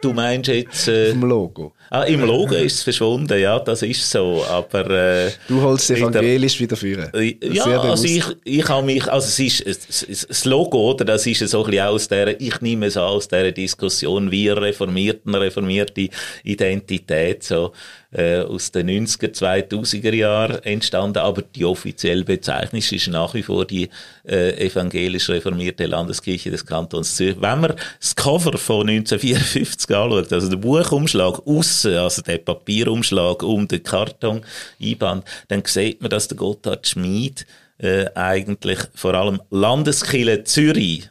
du 0.00 0.12
meinst 0.12 0.48
jetzt... 0.48 0.88
Äh, 0.88 1.10
Im 1.10 1.22
Logo. 1.22 1.72
Ah, 1.90 2.04
im 2.04 2.20
Logo 2.20 2.54
ist 2.54 2.74
es 2.74 2.82
verschwunden, 2.82 3.38
ja, 3.38 3.58
das 3.58 3.82
ist 3.82 4.08
so, 4.08 4.44
aber... 4.48 4.88
Äh, 4.90 5.30
du 5.48 5.60
holst 5.60 5.90
evangelisch 5.90 6.60
wieder 6.60 6.76
führen. 6.76 7.10
Ja, 7.42 7.64
also 7.80 8.04
ich, 8.04 8.24
ich 8.44 8.68
habe 8.68 8.86
mich, 8.86 9.10
also 9.10 9.26
es 9.26 9.64
ist, 9.64 10.28
das 10.28 10.44
Logo, 10.44 10.90
oder, 10.90 11.04
das 11.04 11.26
ist 11.26 11.48
so 11.48 11.64
ein 11.64 11.70
bisschen 11.70 11.86
aus 11.86 12.08
der, 12.08 12.40
ich 12.40 12.60
nehme 12.60 12.86
es 12.86 12.96
aus 12.96 13.26
der 13.26 13.50
Diskussion, 13.50 14.30
wir 14.30 14.60
reformierten, 14.60 15.34
reformierte 15.34 16.08
Identität, 16.44 17.42
so, 17.42 17.72
äh, 18.12 18.40
aus 18.40 18.72
den 18.72 18.90
90er, 18.90 19.32
2000er 19.32 20.14
Jahren 20.14 20.62
entstanden, 20.64 21.18
aber 21.18 21.42
die 21.42 21.64
offizielle 21.64 22.24
Bezeichnung 22.24 22.80
ist 22.80 23.08
nach 23.08 23.34
wie 23.34 23.42
vor 23.42 23.64
die 23.64 23.88
äh, 24.26 24.66
evangelisch 24.66 25.28
reformierte 25.28 25.86
Landeskirche 25.86 26.50
des 26.50 26.66
Kantons 26.66 27.16
Zürich. 27.16 27.40
Wenn 27.40 27.60
man 27.60 27.74
das 28.00 28.16
Cover 28.16 28.58
von 28.58 28.88
1954 28.88 29.96
anschaut, 29.96 30.32
also 30.32 30.48
der 30.48 30.56
Buchumschlag 30.56 31.46
aussen, 31.46 31.94
also 31.94 32.22
der 32.22 32.38
Papierumschlag 32.38 33.42
um 33.42 33.68
den 33.68 33.82
Karton 33.82 34.42
einband, 34.82 35.24
dann 35.48 35.62
sieht 35.64 36.00
man, 36.00 36.10
dass 36.10 36.28
der 36.28 36.36
Gotthard 36.36 36.86
Schmid 36.86 37.46
äh, 37.78 38.06
eigentlich 38.14 38.78
vor 38.94 39.14
allem 39.14 39.40
Landeskirche 39.50 40.44
Zürich 40.44 41.10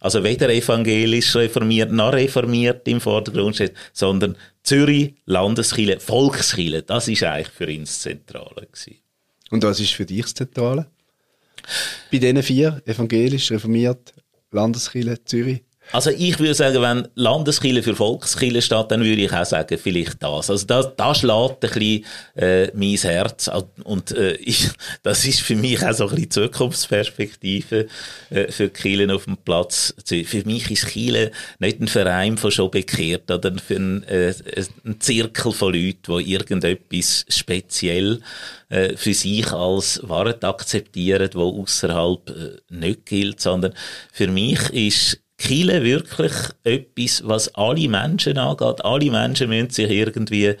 also 0.00 0.24
weder 0.24 0.48
evangelisch 0.48 1.36
reformiert 1.36 1.92
noch 1.92 2.14
reformiert 2.14 2.88
im 2.88 3.00
Vordergrund 3.00 3.56
steht, 3.56 3.74
sondern 3.92 4.36
Zürich, 4.62 5.14
Landeskirche, 5.24 6.00
Volkskirche. 6.00 6.82
Das 6.82 7.08
ist 7.08 7.22
eigentlich 7.22 7.48
für 7.48 7.70
ihn 7.70 7.84
das 7.84 8.00
Zentrale 8.00 8.66
gewesen. 8.66 8.96
Und 9.50 9.62
was 9.64 9.80
ist 9.80 9.92
für 9.92 10.06
dich 10.06 10.22
das 10.22 10.34
Zentrale? 10.34 10.90
Bei 12.10 12.18
diesen 12.18 12.42
vier, 12.42 12.82
evangelisch, 12.86 13.50
reformiert, 13.50 14.12
Landeskirche, 14.50 15.22
Zürich? 15.24 15.62
Also 15.92 16.10
ich 16.10 16.38
würde 16.38 16.54
sagen, 16.54 16.80
wenn 16.82 17.08
Landeskirche 17.14 17.82
für 17.82 17.96
Volkskirche 17.96 18.62
steht, 18.62 18.90
dann 18.90 19.02
würde 19.02 19.22
ich 19.22 19.32
auch 19.32 19.44
sagen, 19.44 19.78
vielleicht 19.78 20.22
das. 20.22 20.50
Also 20.50 20.66
da, 20.66 20.82
da 20.82 21.14
schlägt 21.14 21.64
ein 21.64 21.70
bisschen 21.70 22.04
äh, 22.36 22.70
mein 22.74 22.96
Herz 22.96 23.50
und 23.84 24.12
äh, 24.12 24.34
ich, 24.34 24.68
das 25.02 25.24
ist 25.24 25.40
für 25.40 25.56
mich 25.56 25.84
auch 25.84 25.92
so 25.92 26.08
ein 26.08 26.14
bisschen 26.14 26.30
Zukunftsperspektive 26.30 27.88
äh, 28.30 28.52
für 28.52 28.68
Kirchen 28.68 29.10
auf 29.10 29.24
dem 29.24 29.36
Platz. 29.36 29.94
Für 30.06 30.42
mich 30.44 30.70
ist 30.70 30.86
Kirche 30.86 31.32
nicht 31.58 31.80
ein 31.80 31.88
Verein 31.88 32.38
von 32.38 32.50
schon 32.50 32.70
bekehrt 32.70 33.30
oder 33.30 33.52
für 33.58 33.76
ein, 33.76 34.04
äh, 34.04 34.32
ein 34.84 35.00
Zirkel 35.00 35.52
von 35.52 35.74
Leuten, 35.74 36.18
die 36.18 36.32
irgendetwas 36.32 37.24
speziell 37.28 38.20
äh, 38.68 38.96
für 38.96 39.14
sich 39.14 39.50
als 39.52 40.00
Wahrheit 40.04 40.44
akzeptieren, 40.44 41.30
wo 41.34 41.62
außerhalb 41.62 42.30
äh, 42.30 42.56
nicht 42.68 43.06
gilt, 43.06 43.40
sondern 43.40 43.74
für 44.12 44.28
mich 44.28 44.60
ist 44.70 45.20
Kille 45.40 45.82
wirklich 45.82 46.32
etwas, 46.64 47.22
was 47.26 47.54
alle 47.54 47.88
Menschen 47.88 48.36
angeht. 48.36 48.84
Alle 48.84 49.10
Menschen 49.10 49.48
müssen 49.48 49.70
sich 49.70 49.90
irgendwie 49.90 50.54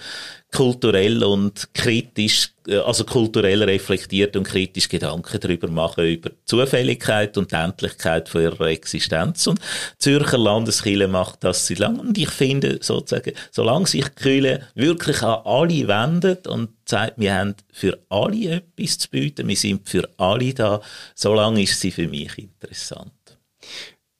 kulturell 0.52 1.22
und 1.22 1.68
kritisch, 1.74 2.54
äh, 2.66 2.78
also 2.78 3.04
kulturell 3.04 3.62
reflektiert 3.62 4.36
und 4.36 4.44
kritisch 4.44 4.88
Gedanken 4.88 5.38
darüber 5.38 5.68
machen, 5.68 6.06
über 6.06 6.30
die 6.30 6.44
Zufälligkeit 6.46 7.36
und 7.36 7.52
die 7.52 7.56
Endlichkeit 7.56 8.30
von 8.30 8.40
ihrer 8.40 8.68
Existenz. 8.68 9.46
Und 9.46 9.60
Zürcher 9.98 10.38
Landeskirche 10.38 11.08
macht 11.08 11.44
das 11.44 11.66
seit 11.66 11.78
langem. 11.78 12.00
Und 12.00 12.18
ich 12.18 12.30
finde, 12.30 12.78
sozusagen, 12.80 13.32
solange 13.50 13.86
sich 13.86 14.14
Kirche 14.14 14.66
wirklich 14.74 15.22
an 15.22 15.40
alle 15.44 15.86
wendet 15.86 16.46
und 16.46 16.70
sagt, 16.86 17.18
wir 17.18 17.34
haben 17.34 17.54
für 17.70 17.98
alle 18.08 18.62
etwas 18.78 18.98
zu 18.98 19.10
bieten, 19.10 19.46
wir 19.46 19.56
sind 19.56 19.86
für 19.88 20.08
alle 20.16 20.54
da, 20.54 20.80
solange 21.14 21.62
ist 21.62 21.78
sie 21.78 21.90
für 21.90 22.08
mich 22.08 22.38
interessant. 22.38 23.12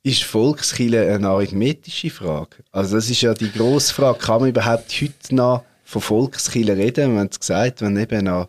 Ist 0.02 0.24
Volkskille 0.24 1.12
eine 1.12 1.28
arithmetische 1.28 2.08
Frage? 2.08 2.56
Also 2.72 2.96
das 2.96 3.10
ist 3.10 3.20
ja 3.20 3.34
die 3.34 3.52
grosse 3.52 3.92
Frage. 3.92 4.18
Kann 4.18 4.40
man 4.40 4.48
überhaupt 4.48 4.90
heute 5.00 5.34
noch 5.34 5.64
von 5.84 6.00
Volkskille 6.00 6.76
reden? 6.76 7.12
Wir 7.12 7.20
haben 7.20 7.28
es 7.30 7.38
gesagt, 7.38 7.82
wenn 7.82 7.98
eben 7.98 8.24
noch, 8.24 8.48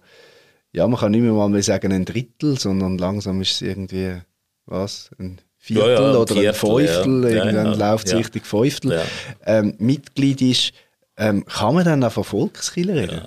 ja, 0.71 0.87
man 0.87 0.99
kann 0.99 1.11
nicht 1.11 1.21
mehr 1.21 1.33
mal 1.33 1.61
sagen 1.61 1.91
ein 1.91 2.05
Drittel, 2.05 2.57
sondern 2.57 2.97
langsam 2.97 3.41
ist 3.41 3.51
es 3.51 3.61
irgendwie, 3.61 4.21
was, 4.65 5.09
ein 5.19 5.41
Viertel 5.57 5.89
ja, 5.89 6.01
ja, 6.01 6.09
ein 6.09 6.15
oder 6.15 6.33
Viertel, 6.33 6.47
ein 6.47 6.53
Fünftel, 6.53 7.23
ja. 7.23 7.45
irgendwann 7.45 7.77
läuft 7.77 8.07
es 8.07 8.15
Richtung 8.15 8.43
Fünftel, 8.43 9.01
ähm, 9.45 9.75
Mitglied 9.77 10.41
ist, 10.41 10.71
ähm, 11.17 11.45
kann 11.45 11.75
man 11.75 11.83
dann 11.83 12.03
auch 12.03 12.13
von 12.13 12.23
Volkskille 12.23 12.95
reden? 12.95 13.21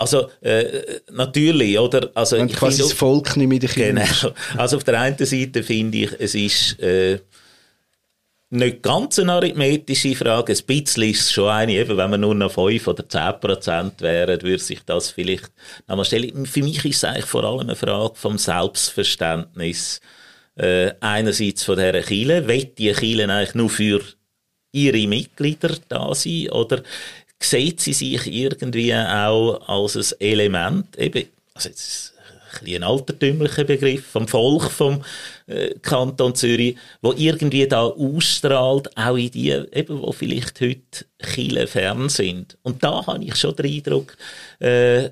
Also 0.00 0.30
äh, 0.40 1.00
natürlich, 1.12 1.78
oder? 1.78 2.10
Also 2.14 2.38
Wenn 2.38 2.48
ich 2.48 2.56
quasi 2.56 2.78
das 2.78 2.94
Volk 2.94 3.36
nicht 3.36 3.48
mit 3.48 3.62
den 3.62 3.68
Kindern. 3.68 4.08
Genau. 4.20 4.34
Also 4.56 4.78
auf 4.78 4.84
der 4.84 4.98
einen 4.98 5.18
Seite 5.18 5.62
finde 5.62 5.98
ich, 5.98 6.10
es 6.18 6.34
ist 6.34 6.80
äh, 6.80 7.18
nicht 8.48 8.82
ganz 8.82 9.18
eine 9.18 9.34
arithmetische 9.34 10.16
Frage. 10.16 10.54
Ein 10.54 10.64
bisschen 10.66 11.02
ist 11.02 11.20
es 11.20 11.32
schon 11.32 11.50
eine, 11.50 11.72
eben, 11.72 11.98
wenn 11.98 12.10
man 12.10 12.20
nur 12.22 12.34
noch 12.34 12.50
5 12.50 12.88
oder 12.88 13.06
10 13.06 13.40
Prozent 13.40 14.00
wären, 14.00 14.40
würde 14.40 14.58
sich 14.58 14.80
das 14.86 15.10
vielleicht 15.10 15.50
nochmal 15.86 16.06
stellen. 16.06 16.46
Für 16.46 16.62
mich 16.62 16.82
ist 16.82 16.96
es 16.96 17.04
eigentlich 17.04 17.26
vor 17.26 17.44
allem 17.44 17.60
eine 17.60 17.76
Frage 17.76 18.14
vom 18.14 18.38
Selbstverständnis. 18.38 20.00
Äh, 20.56 20.94
einerseits 21.00 21.62
von 21.62 21.76
dieser 21.76 22.02
Chile. 22.02 22.48
Will 22.48 22.64
die 22.64 22.92
Chile 22.92 23.30
eigentlich 23.30 23.54
nur 23.54 23.68
für 23.68 24.00
ihre 24.72 25.06
Mitglieder 25.06 25.76
da 25.88 26.14
sein? 26.14 26.48
Oder 26.48 26.82
sieht 27.40 27.80
sie 27.80 27.92
sich 27.92 28.26
irgendwie 28.26 28.94
auch 28.94 29.60
als 29.66 29.96
ein 29.96 30.20
Element, 30.20 30.96
eben, 30.98 31.26
also 31.54 31.68
jetzt 31.70 32.14
ein, 32.62 32.74
ein 32.74 32.82
altertümlicher 32.82 33.64
Begriff 33.64 34.06
vom 34.06 34.28
Volk 34.28 34.70
vom 34.70 35.02
äh, 35.46 35.74
Kanton 35.80 36.34
Zürich, 36.34 36.76
wo 37.00 37.12
irgendwie 37.12 37.66
da 37.66 37.82
ausstrahlt, 37.82 38.96
auch 38.96 39.16
in 39.16 39.30
die, 39.30 39.50
eben, 39.50 40.02
wo 40.02 40.12
vielleicht 40.12 40.60
heute 40.60 41.06
Chile 41.22 41.66
fern 41.66 42.08
sind. 42.08 42.58
Und 42.62 42.82
da 42.82 43.06
habe 43.06 43.24
ich 43.24 43.36
schon 43.36 43.56
den 43.56 43.66
Eindruck, 43.66 44.16
äh, 44.58 45.10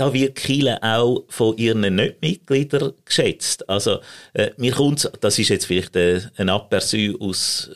da 0.00 0.12
wird 0.14 0.38
Chile 0.38 0.82
auch 0.82 1.24
von 1.28 1.56
ihren 1.58 1.94
Nicht-Mitgliedern 1.94 2.92
geschätzt. 3.04 3.68
Also, 3.68 4.00
äh, 4.32 4.50
mir 4.56 4.72
kommt, 4.72 5.10
das 5.20 5.38
ist 5.38 5.48
jetzt 5.48 5.66
vielleicht 5.66 5.94
äh, 5.96 6.22
ein 6.36 6.48
Aperçu 6.48 7.20
aus 7.20 7.70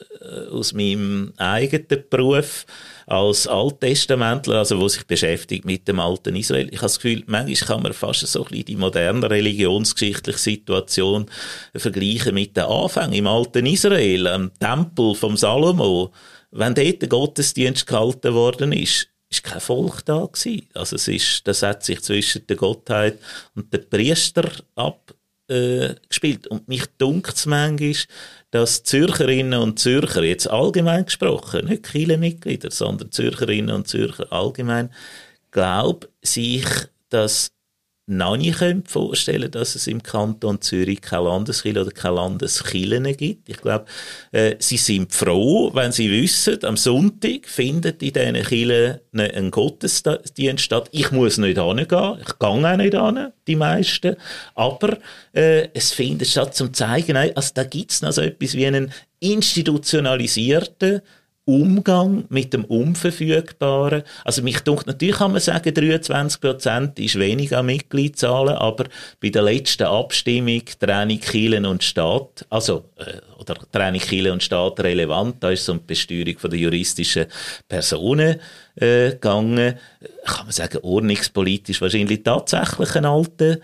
aus 0.51 0.73
meinem 0.73 1.33
eigenen 1.37 2.05
Beruf 2.09 2.67
als 3.07 3.47
Alttestamentler, 3.47 4.59
also 4.59 4.81
wo 4.81 4.89
sich 4.89 5.07
beschäftigt 5.07 5.65
mit 5.65 5.87
dem 5.87 6.01
alten 6.01 6.35
Israel. 6.37 6.69
Ich 6.69 6.79
habe 6.79 6.87
das 6.87 6.99
Gefühl, 6.99 7.23
manchmal 7.27 7.69
kann 7.69 7.83
man 7.83 7.93
fast 7.93 8.27
so 8.27 8.45
ein 8.45 8.49
bisschen 8.49 8.65
die 8.65 8.77
moderne 8.77 9.29
religionsgeschichtliche 9.29 10.39
Situation 10.39 11.27
vergleichen 11.77 12.35
mit 12.35 12.57
den 12.57 12.65
Anfängen 12.65 13.13
im 13.13 13.27
alten 13.27 13.67
Israel, 13.67 14.27
am 14.27 14.51
Tempel 14.59 15.15
vom 15.15 15.37
Salomo. 15.37 16.13
Wenn 16.51 16.75
dort 16.75 17.03
der 17.03 17.09
Gottesdienst 17.09 17.87
gehalten 17.87 18.33
worden 18.33 18.73
ist, 18.73 19.09
ist 19.35 19.45
kein 19.45 19.61
Volk 19.61 20.05
da 20.05 20.27
gewesen. 20.27 20.69
Also 20.75 20.97
es 20.97 21.09
ist, 21.09 21.47
das 21.47 21.63
hat 21.63 21.85
sich 21.85 22.01
zwischen 22.03 22.47
der 22.47 22.57
Gottheit 22.57 23.19
und 23.55 23.73
der 23.73 23.79
Priester 23.79 24.51
abgespielt. 24.75 26.47
Äh, 26.47 26.49
und 26.49 26.69
mich 26.69 26.87
dunkt 26.99 27.35
es 27.35 27.47
manchmal, 27.47 27.95
dass 28.51 28.83
Zürcherinnen 28.85 29.61
und 29.61 29.79
Zürcher, 29.79 30.23
jetzt 30.23 30.49
allgemein 30.49 31.05
gesprochen, 31.05 31.67
nicht 31.67 31.87
viele 31.87 32.17
Mitglieder, 32.17 32.71
sondern 32.71 33.11
Zürcherinnen 33.13 33.75
und 33.75 33.89
Zürcher 33.89 34.33
allgemein, 34.33 34.91
glauben, 35.51 36.07
sich 36.23 36.67
das 37.09 37.54
noch 38.07 38.37
nicht 38.37 38.63
vorstellen 38.87 39.51
dass 39.51 39.75
es 39.75 39.87
im 39.87 40.03
Kanton 40.03 40.61
Zürich 40.61 41.01
keine 41.01 41.25
Landeskirche 41.25 41.81
oder 41.81 41.91
keine 41.91 42.17
Landeskirchen 42.17 43.17
gibt. 43.17 43.49
Ich 43.49 43.57
glaube, 43.57 43.87
äh, 44.33 44.57
sie 44.59 44.77
sind 44.77 45.13
froh, 45.15 45.71
wenn 45.75 45.91
sie 45.91 46.11
wissen, 46.11 46.63
am 46.65 46.77
Sonntag 46.77 47.47
findet 47.47 48.03
in 48.03 48.13
diesen 48.13 48.43
Kirchen 48.43 49.01
ein 49.15 49.51
Gottesdienst 49.51 50.65
statt. 50.65 50.89
Ich 50.93 51.13
muss 51.13 51.39
nicht 51.39 51.59
hingehen, 51.59 51.79
ich 51.79 52.39
gehe 52.39 52.49
auch 52.49 52.77
nicht 52.77 52.95
hin, 52.95 53.33
die 53.47 53.57
meisten. 53.57 54.17
Aber 54.55 54.99
äh, 55.33 55.69
es 55.73 55.93
findet 55.93 56.29
statt, 56.29 56.55
zum 56.55 56.69
zu 56.69 56.73
zeigen, 56.73 57.17
also 57.17 57.51
da 57.55 57.65
gibt 57.65 57.93
es 57.93 58.03
noch 58.03 58.13
so 58.13 58.21
etwas 58.21 58.55
wie 58.55 58.67
einen 58.67 58.93
institutionalisierten 59.21 61.01
Umgang 61.47 62.25
mit 62.31 62.55
dem 62.55 62.65
Unverfügbaren. 62.65 64.03
Also 64.25 64.43
mich 64.43 64.61
dunkt 64.61 64.87
natürlich 64.87 65.17
kann 65.17 65.33
man 65.33 65.41
sagen, 65.41 65.75
23 65.75 66.41
Prozent 66.41 66.99
ist 66.99 67.19
weniger 67.19 67.59
an 67.59 67.67
Mitgliedszahlen, 67.67 68.55
aber 68.55 68.85
bei 69.21 69.29
der 69.29 69.43
letzten 69.43 69.85
Abstimmung 69.85 70.63
Training 70.81 71.21
Kielen 71.21 71.67
und 71.67 71.85
Staat, 71.85 72.47
also 72.49 72.87
äh, 72.97 73.21
oder 73.39 73.57
Training 73.73 74.01
Kielen 74.01 74.33
und 74.33 74.43
Staat 74.43 74.81
relevant, 74.81 75.37
da 75.41 75.51
ist 75.51 75.67
so 75.67 75.73
eine 75.73 75.83
Besteuerung 75.83 76.39
von 76.39 76.51
der 76.51 76.59
juristischen 76.59 77.27
Personen 77.69 78.41
äh, 78.77 79.11
gegangen. 79.11 79.75
Kann 80.25 80.47
man 80.47 80.53
sagen, 80.53 80.79
ordnungspolitisch 80.83 81.83
wahrscheinlich 81.83 82.23
tatsächlich 82.23 82.95
ein 82.95 83.05
alter 83.05 83.59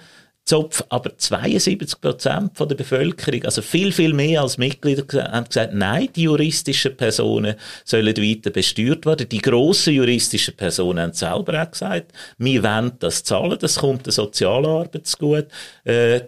Zopf, 0.51 0.83
aber 0.89 1.17
72 1.17 2.01
Prozent 2.01 2.59
der 2.59 2.75
Bevölkerung, 2.75 3.45
also 3.45 3.63
viel, 3.63 3.93
viel 3.93 4.13
mehr 4.13 4.43
als 4.43 4.59
Mitglieder, 4.59 5.05
haben 5.31 5.47
gesagt, 5.47 5.75
nein, 5.75 6.09
die 6.17 6.23
juristischen 6.23 6.97
Personen 6.97 7.55
sollen 7.85 8.17
weiter 8.17 8.51
besteuert 8.51 9.07
werden. 9.07 9.29
Die 9.29 9.41
grossen 9.41 9.95
juristischen 9.95 10.57
Personen 10.57 10.99
haben 10.99 11.13
selber 11.13 11.63
auch 11.63 11.71
gesagt, 11.71 12.13
wir 12.39 12.65
wollen 12.65 12.91
das 12.99 13.23
zahlen, 13.23 13.59
das 13.61 13.77
kommt 13.77 14.07
der 14.07 14.13
Sozialarbeit 14.13 15.17
gut. 15.21 15.47
Äh, 15.87 16.17
äh, 16.17 16.23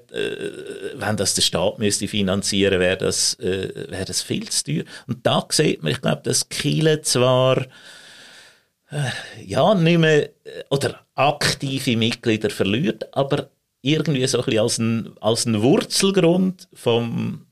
wenn 0.94 1.16
das 1.16 1.34
der 1.34 1.42
Staat 1.42 1.80
müsste 1.80 2.06
finanzieren, 2.06 2.78
wäre 2.78 2.98
das, 2.98 3.34
äh, 3.40 3.90
wäre 3.90 4.04
das 4.04 4.22
viel 4.22 4.48
zu 4.48 4.62
teuer. 4.62 4.84
Und 5.08 5.26
da 5.26 5.44
sieht 5.50 5.82
man, 5.82 5.90
ich 5.90 6.00
glaube, 6.00 6.22
dass 6.22 6.48
Kiel 6.48 7.00
zwar 7.02 7.58
äh, 8.92 9.10
ja, 9.44 9.74
nicht 9.74 9.98
mehr, 9.98 10.26
äh, 10.44 10.62
oder 10.70 11.00
aktive 11.16 11.96
Mitglieder 11.96 12.50
verliert, 12.50 13.08
aber 13.16 13.50
irgendwie 13.82 14.26
so 14.26 14.38
ein 14.38 14.44
bisschen 14.44 14.60
als 14.60 14.78
ein, 14.78 15.10
als 15.20 15.46
ein 15.46 15.62
Wurzelgrund 15.62 16.68
vom 16.72 17.46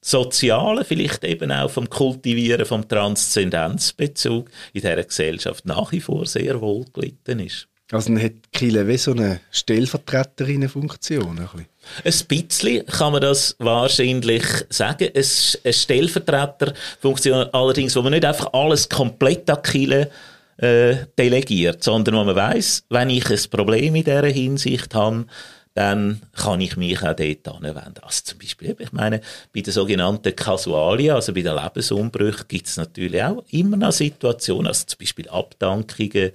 Sozialen, 0.00 0.84
vielleicht 0.84 1.24
eben 1.24 1.50
auch 1.50 1.70
vom 1.70 1.88
Kultivieren 1.88 2.66
vom 2.66 2.86
Transzendenzbezug 2.86 4.50
in 4.72 4.80
dieser 4.82 5.02
Gesellschaft 5.02 5.64
nach 5.64 5.92
wie 5.92 6.00
vor 6.00 6.26
sehr 6.26 6.60
wohl 6.60 6.84
gelitten 6.92 7.40
ist. 7.40 7.68
Also 7.92 8.12
dann 8.12 8.22
hat 8.22 8.32
Kille 8.52 8.88
wie 8.88 8.96
so 8.96 9.12
eine 9.12 9.40
Stellvertreterinnenfunktion. 9.50 11.38
Ein 11.38 11.48
bisschen. 11.52 11.66
Ein 12.04 12.28
bisschen 12.28 12.86
kann 12.86 13.12
man 13.12 13.20
das 13.20 13.56
wahrscheinlich 13.58 14.44
sagen. 14.70 15.08
Es 15.12 15.58
eine 15.62 15.72
Stellvertreterfunktion 15.72 17.48
allerdings, 17.52 17.94
wo 17.94 18.02
man 18.02 18.12
nicht 18.12 18.24
einfach 18.24 18.52
alles 18.52 18.88
komplett 18.88 19.48
an 19.50 19.62
Kille 19.62 20.10
äh, 20.56 20.96
delegiert, 21.18 21.82
sondern 21.82 22.16
wo 22.16 22.24
man 22.24 22.36
weiß, 22.36 22.84
wenn 22.88 23.10
ich 23.10 23.28
ein 23.30 23.50
Problem 23.50 23.94
in 23.94 24.04
dieser 24.04 24.26
Hinsicht 24.26 24.94
habe, 24.94 25.26
dann 25.74 26.22
kann 26.32 26.60
ich 26.60 26.76
mich 26.76 27.02
auch 27.02 27.16
dort 27.16 27.48
anwenden. 27.48 28.00
Also 28.02 28.22
zum 28.22 28.38
Beispiel, 28.38 28.76
ich 28.78 28.92
meine, 28.92 29.20
bei 29.52 29.60
den 29.60 29.72
sogenannten 29.72 30.34
Kasualien, 30.34 31.16
also 31.16 31.34
bei 31.34 31.42
den 31.42 31.56
Lebensumbrüchen, 31.56 32.46
gibt 32.46 32.68
es 32.68 32.76
natürlich 32.76 33.22
auch 33.22 33.44
immer 33.50 33.76
noch 33.76 33.92
Situationen, 33.92 34.68
also 34.68 34.86
zum 34.86 34.98
Beispiel 34.98 35.28
Abdankungen, 35.28 36.30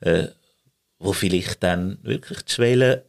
äh, 0.00 0.28
wo 0.98 1.12
vielleicht 1.12 1.62
dann 1.62 1.98
wirklich 2.02 2.42
die 2.42 2.52
Schwelle 2.52 3.04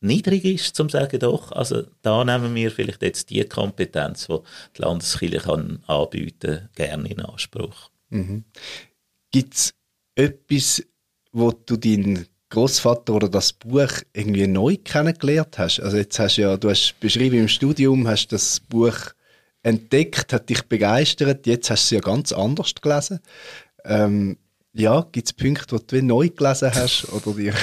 niedrig 0.00 0.44
ist, 0.44 0.76
zum 0.76 0.88
sagen 0.88 1.18
doch, 1.18 1.52
also 1.52 1.84
da 2.02 2.24
nehmen 2.24 2.54
wir 2.54 2.70
vielleicht 2.70 3.02
jetzt 3.02 3.30
die 3.30 3.44
Kompetenz, 3.44 4.26
die 4.26 4.38
die 4.76 4.82
Landeskirche 4.82 5.38
kann 5.38 5.82
anbieten, 5.86 6.68
gerne 6.74 7.08
in 7.08 7.20
Anspruch. 7.20 7.90
Mhm. 8.10 8.44
Gibt 9.30 9.54
es 9.54 9.74
etwas, 10.14 10.82
wo 11.32 11.52
du 11.52 11.76
deinen 11.76 12.26
Großvater 12.50 13.14
oder 13.14 13.28
das 13.28 13.52
Buch 13.52 13.90
irgendwie 14.12 14.46
neu 14.46 14.76
kennengelernt 14.76 15.58
hast? 15.58 15.80
Also 15.80 15.96
jetzt 15.96 16.18
hast 16.18 16.36
du 16.36 16.42
ja, 16.42 16.56
du 16.56 16.70
hast 16.70 16.98
beschrieben 17.00 17.38
im 17.38 17.48
Studium, 17.48 18.06
hast 18.06 18.28
das 18.28 18.60
Buch 18.60 18.96
entdeckt, 19.62 20.32
hat 20.32 20.48
dich 20.48 20.62
begeistert, 20.62 21.46
jetzt 21.46 21.70
hast 21.70 21.90
du 21.90 21.96
es 21.96 22.00
ja 22.00 22.00
ganz 22.00 22.32
anders 22.32 22.74
gelesen. 22.74 23.20
Ähm, 23.84 24.36
ja, 24.72 25.06
gibt 25.10 25.26
es 25.26 25.32
Punkte, 25.32 25.78
die 25.78 26.00
du 26.00 26.02
neu 26.02 26.28
gelesen 26.28 26.72
hast 26.72 27.08
oder 27.12 27.34
dir? 27.34 27.54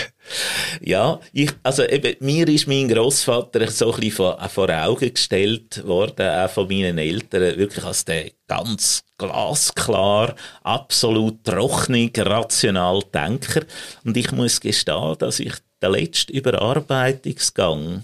Ja, 0.81 1.19
ich, 1.31 1.51
also 1.63 1.83
eben, 1.83 2.15
mir 2.19 2.47
ist 2.49 2.67
mein 2.67 2.89
Großvater 2.89 3.71
so 3.71 3.93
ein 3.93 3.99
bisschen 3.99 4.11
vor, 4.11 4.49
vor 4.49 4.69
Augen 4.69 5.13
gestellt 5.13 5.85
worden, 5.85 6.27
auch 6.27 6.49
von 6.49 6.67
meinen 6.67 6.97
Eltern, 6.97 7.57
wirklich 7.57 7.85
als 7.85 8.03
der 8.03 8.31
ganz 8.45 9.03
glasklar, 9.17 10.35
absolut 10.63 11.43
trocknig, 11.45 12.19
rational 12.19 13.01
Denker. 13.13 13.63
Und 14.03 14.17
ich 14.17 14.31
muss 14.33 14.59
gestehen, 14.59 15.15
dass 15.17 15.39
ich 15.39 15.53
den 15.81 15.91
letzten 15.91 16.33
Überarbeitungsgang 16.33 18.03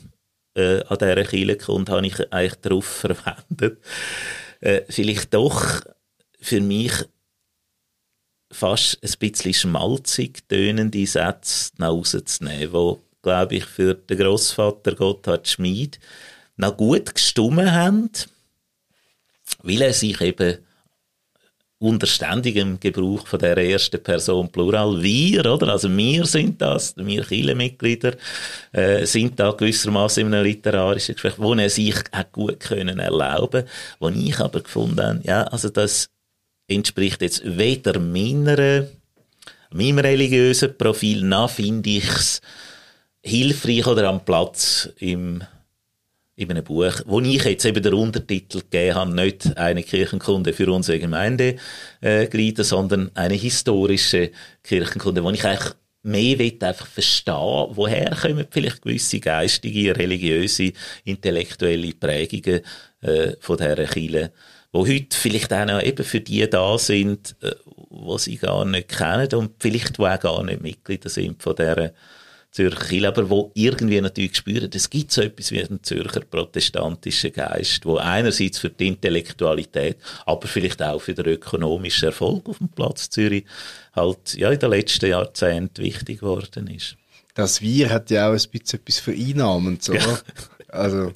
äh, 0.56 0.82
an 0.84 0.98
dieser 0.98 1.24
Kirchenkunde 1.24 1.92
habe 1.92 2.08
ich 2.08 2.34
eigentlich 2.34 2.56
darauf 2.62 2.86
verwendet, 2.86 3.80
äh, 4.62 4.82
vielleicht 4.88 5.34
doch 5.34 5.82
für 6.40 6.62
mich 6.62 6.94
fast 8.54 9.00
ein 9.04 9.12
bisschen 9.20 9.54
schmalzig 9.54 10.48
tönende 10.48 11.06
Sätze 11.06 11.72
nach 11.78 11.90
Hause 11.90 12.24
zu 12.24 12.44
nehmen, 12.44 12.72
die, 12.72 12.96
glaube 13.22 13.56
ich, 13.56 13.66
für 13.66 13.96
den 13.96 14.18
Grossvater 14.18 14.96
Gotthard 14.96 15.48
Schmid 15.48 16.00
noch 16.56 16.78
gut 16.78 17.14
gestummen 17.14 17.72
haben, 17.72 18.10
weil 19.64 19.82
er 19.82 19.94
sich 19.94 20.20
eben 20.22 20.58
unter 21.84 22.08
ständigem 22.08 22.80
Gebrauch 22.80 23.28
von 23.28 23.40
der 23.40 23.58
ersten 23.58 24.02
Person 24.02 24.50
Plural 24.50 25.02
wir, 25.04 25.46
oder? 25.46 25.68
Also 25.68 25.96
wir 25.96 26.26
sind 26.26 26.62
das, 26.62 26.96
wir 26.96 27.24
Kirchenmitglieder, 27.24 28.14
äh, 28.72 29.06
sind 29.06 29.38
da 29.38 29.52
gewissermaßen 29.52 30.26
in 30.26 30.34
einem 30.34 30.46
literarischen 30.46 31.16
Gespräch, 31.16 31.34
wo 31.38 31.54
er 31.54 31.70
sich 31.70 31.96
auch 32.14 32.32
gut 32.32 32.62
können 32.62 33.00
erlauben, 33.00 33.66
wo 34.00 34.08
ich 34.08 34.40
aber 34.40 34.62
gefunden 34.62 35.06
habe, 35.06 35.20
ja, 35.24 35.44
also 35.44 35.68
das 35.70 36.13
entspricht 36.68 37.22
jetzt 37.22 37.42
weder 37.46 38.00
meiner, 38.00 38.88
meinem 39.72 40.00
religiösen 40.00 40.78
Profil, 40.78 41.24
noch 41.24 41.50
finde 41.50 41.90
ich 41.90 42.08
es 42.08 42.42
hilfreich 43.22 43.88
oder 43.88 44.10
am 44.10 44.24
Platz 44.24 44.90
im, 45.00 45.44
in 46.36 46.50
einem 46.50 46.64
Buch, 46.64 46.94
wo 47.06 47.20
ich 47.22 47.44
jetzt 47.44 47.66
eben 47.66 47.82
den 47.82 47.94
Untertitel 47.94 48.60
gegeben 48.60 48.96
habe, 48.96 49.14
nicht 49.14 49.58
eine 49.58 49.84
Kirchenkunde 49.84 50.54
für 50.54 50.72
unsere 50.72 51.00
Gemeinde 51.00 51.56
äh, 52.02 52.54
sondern 52.64 53.12
eine 53.14 53.36
historische 53.36 54.32
Kirchenkunde, 54.64 55.24
wo 55.24 55.30
ich 55.32 55.46
eigentlich 55.46 55.74
mehr 56.04 56.38
will 56.38 56.58
einfach 56.62 56.88
verstehen, 56.88 57.68
woher 57.72 58.14
kommen 58.16 58.46
vielleicht 58.50 58.82
gewisse 58.82 59.20
geistige, 59.20 59.96
religiöse, 59.96 60.74
intellektuelle 61.06 61.94
Prägungen 61.94 62.60
äh, 63.02 63.34
von 63.40 63.58
dieser 63.58 63.86
Kirche 63.86 64.32
wo 64.74 64.86
heute 64.86 65.16
vielleicht 65.16 65.54
auch 65.54 65.66
noch 65.66 65.82
eben 65.82 66.04
für 66.04 66.20
die 66.20 66.50
da 66.50 66.78
sind, 66.78 67.36
äh, 67.42 67.52
wo 67.90 68.18
sie 68.18 68.38
gar 68.38 68.66
nicht 68.66 68.90
kennen 68.90 69.34
und 69.36 69.52
vielleicht 69.60 70.00
wo 70.00 70.08
auch 70.08 70.20
gar 70.20 70.44
nicht 70.44 70.62
Mitglieder 70.62 71.10
sind 71.10 71.42
von 71.42 71.56
dieser 71.56 71.94
Zürcher 72.52 72.86
Kirche, 72.86 73.08
aber 73.08 73.30
wo 73.32 73.52
irgendwie 73.56 74.00
natürlich 74.00 74.36
spüren, 74.36 74.70
es 74.72 74.88
gibt 74.88 75.12
so 75.12 75.24
etwas 75.24 75.52
wie 75.52 75.64
einen 75.64 75.82
Zürcher 75.82 76.20
protestantischen 76.20 77.34
Geist, 77.34 77.84
wo 77.84 77.98
einerseits 77.98 78.60
für 78.60 78.70
die 78.70 78.90
Intellektualität, 78.90 79.98
aber 80.28 80.48
vielleicht 80.48 80.82
auch 80.84 81.02
für 81.02 81.16
den 81.16 81.26
ökonomischen 81.26 82.10
Erfolg 82.10 82.48
auf 82.48 82.60
dem 82.60 82.70
Platz 82.70 83.10
Zürich 83.10 83.46
halt 83.96 84.36
ja 84.36 84.52
in 84.52 84.60
den 84.60 84.70
letzten 84.70 85.10
Jahrzehnten 85.10 85.84
wichtig 85.84 86.20
geworden 86.20 86.68
ist. 86.68 86.96
Das 87.34 87.62
Wir 87.62 87.90
hat 87.90 88.12
ja 88.12 88.28
auch 88.28 88.34
ein 88.34 88.50
bisschen 88.52 88.80
etwas 88.80 89.00
vereinnahmend, 89.00 89.84
so. 89.84 89.94
Ja. 89.94 90.20
Also 90.68 91.12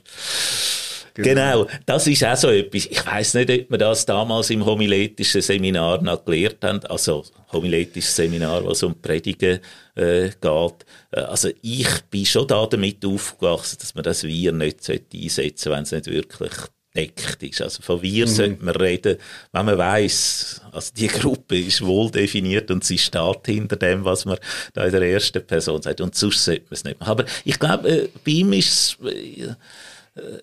Genau. 1.23 1.63
genau. 1.63 1.79
das 1.85 2.07
ist 2.07 2.23
auch 2.23 2.35
so 2.35 2.49
etwas. 2.49 2.85
Ich 2.85 3.05
weiß 3.05 3.33
nicht, 3.35 3.49
ob 3.49 3.71
wir 3.71 3.77
das 3.77 4.05
damals 4.05 4.49
im 4.49 4.65
homiletischen 4.65 5.41
Seminar 5.41 6.01
noch 6.01 6.23
gelernt 6.23 6.63
haben. 6.63 6.83
Also, 6.85 7.23
homiletisches 7.51 8.15
Seminar, 8.15 8.65
was 8.65 8.83
um 8.83 8.99
Predigen 9.01 9.59
äh, 9.95 10.29
geht. 10.29 10.85
Äh, 11.11 11.19
also, 11.21 11.49
ich 11.61 11.87
bin 12.09 12.25
schon 12.25 12.47
da 12.47 12.65
damit 12.65 13.03
aufgewachsen, 13.05 13.77
dass 13.79 13.95
man 13.95 14.03
das 14.03 14.23
Wir 14.23 14.51
nicht 14.51 14.89
einsetzen 14.89 15.27
sollte, 15.27 15.71
wenn 15.71 15.83
es 15.83 15.91
nicht 15.91 16.07
wirklich 16.07 16.53
deckt 16.97 17.43
ist. 17.43 17.61
Also 17.61 17.81
von 17.81 18.01
wir 18.01 18.25
mhm. 18.25 18.31
sollte 18.31 18.65
man 18.65 18.75
reden, 18.75 19.17
wenn 19.51 19.65
man 19.65 19.77
weiß, 19.77 20.61
also 20.71 20.91
die 20.95 21.07
Gruppe 21.07 21.59
ist 21.59 21.85
wohl 21.85 22.09
definiert 22.09 22.71
und 22.71 22.83
sie 22.83 22.97
steht 22.97 23.45
hinter 23.45 23.75
dem, 23.75 24.03
was 24.03 24.25
man 24.25 24.37
da 24.73 24.85
in 24.85 24.91
der 24.91 25.03
ersten 25.03 25.45
Person 25.45 25.81
sagt. 25.81 26.01
Und 26.01 26.15
sonst 26.15 26.43
sollte 26.43 26.63
man 26.63 26.73
es 26.73 26.83
nicht 26.83 26.99
machen. 26.99 27.11
Aber 27.11 27.25
ich 27.45 27.59
glaube, 27.59 27.89
äh, 27.89 28.09
bei 28.25 28.31
ihm 28.31 28.53
ist 28.53 28.97
äh, 29.05 29.49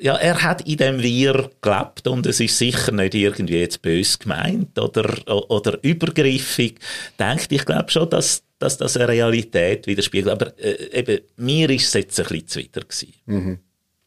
ja, 0.00 0.16
er 0.16 0.42
hat 0.42 0.66
in 0.66 0.76
dem 0.76 1.02
Wir 1.02 1.50
gelebt 1.60 2.06
und 2.06 2.26
es 2.26 2.40
ist 2.40 2.58
sicher 2.58 2.92
nicht 2.92 3.14
irgendwie 3.14 3.58
jetzt 3.58 3.82
bös 3.82 4.18
gemeint 4.18 4.78
oder, 4.78 5.16
oder 5.50 5.78
übergriffig. 5.82 6.78
Denkt, 7.18 7.52
ich 7.52 7.64
glaube 7.64 7.90
schon, 7.90 8.10
dass, 8.10 8.42
dass 8.58 8.76
das 8.76 8.96
eine 8.96 9.08
Realität 9.08 9.86
widerspiegelt. 9.86 10.32
Aber 10.32 10.58
äh, 10.58 10.98
eben, 10.98 11.20
mir 11.36 11.70
ist 11.70 11.88
es 11.88 11.94
jetzt 11.94 12.20
ein 12.20 12.26
bisschen 12.26 12.48
zuwider 12.48 12.80
gewesen. 12.82 13.14
Mhm. 13.26 13.58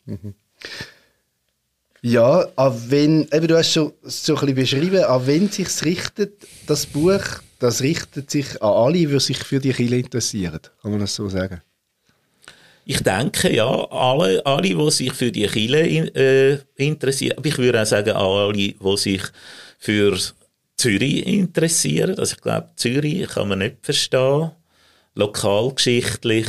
Mhm. 0.05 0.33
Ja, 2.01 2.47
an 2.55 2.81
wen, 2.89 3.27
eben, 3.31 3.47
du 3.47 3.57
hast 3.57 3.73
schon 3.73 3.91
so 4.03 4.35
ein 4.35 4.53
bisschen 4.53 4.55
beschrieben, 4.55 5.03
an 5.03 5.27
wen 5.27 5.49
sich 5.49 5.83
richtet, 5.83 6.47
das 6.67 6.85
Buch, 6.85 7.23
das 7.59 7.81
richtet 7.81 8.29
sich 8.29 8.61
an 8.61 8.69
alle, 8.69 9.07
die 9.07 9.19
sich 9.19 9.39
für 9.39 9.59
die 9.59 9.73
Kirche 9.73 9.95
interessieren. 9.95 10.59
Kann 10.81 10.91
man 10.91 10.99
das 10.99 11.15
so 11.15 11.27
sagen? 11.27 11.61
Ich 12.89 13.03
denke, 13.03 13.53
ja, 13.53 13.67
alle, 13.89 14.45
alle 14.45 14.61
die 14.61 14.91
sich 14.91 15.11
für 15.11 15.29
die 15.29 15.45
Kirche 15.45 16.15
äh, 16.15 16.57
interessieren, 16.77 17.37
aber 17.37 17.47
ich 17.47 17.57
würde 17.57 17.81
auch 17.81 17.85
sagen, 17.85 18.15
alle, 18.15 18.53
die 18.53 18.77
sich 18.95 19.23
für 19.77 20.17
Zürich 20.77 21.27
interessieren. 21.27 22.17
Also 22.17 22.35
ich 22.35 22.41
glaube, 22.41 22.69
Zürich 22.77 23.27
kann 23.27 23.49
man 23.49 23.59
nicht 23.59 23.75
verstehen. 23.81 24.51
Lokalgeschichtlich, 25.15 26.47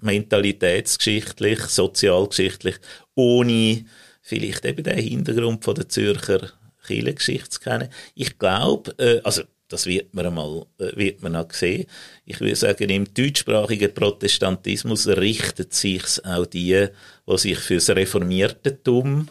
mentalitätsgeschichtlich, 0.00 1.60
sozialgeschichtlich, 1.60 2.76
ohne 3.14 3.84
vielleicht 4.22 4.64
eben 4.64 4.84
den 4.84 4.98
Hintergrund 4.98 5.64
von 5.64 5.74
der 5.74 5.90
Zürcher 5.90 6.50
Kirchengeschichte 6.86 7.50
zu 7.50 7.60
kennen. 7.60 7.90
Ich 8.14 8.38
glaube, 8.38 8.94
äh, 8.96 9.20
also 9.22 9.42
das 9.68 9.86
wird 9.86 10.14
man 10.14 10.26
einmal 10.26 10.66
äh, 10.78 10.96
wird 10.96 11.22
man 11.22 11.36
auch 11.36 11.50
sehen. 11.52 11.86
Ich 12.24 12.40
würde 12.40 12.56
sagen, 12.56 12.90
im 12.90 13.12
deutschsprachigen 13.12 13.92
Protestantismus 13.92 15.06
richtet 15.08 15.72
sich 15.74 16.02
auch 16.24 16.46
die, 16.46 16.88
die 17.26 17.38
sich 17.38 17.58
fürs 17.58 17.90
Reformiertentum 17.90 19.28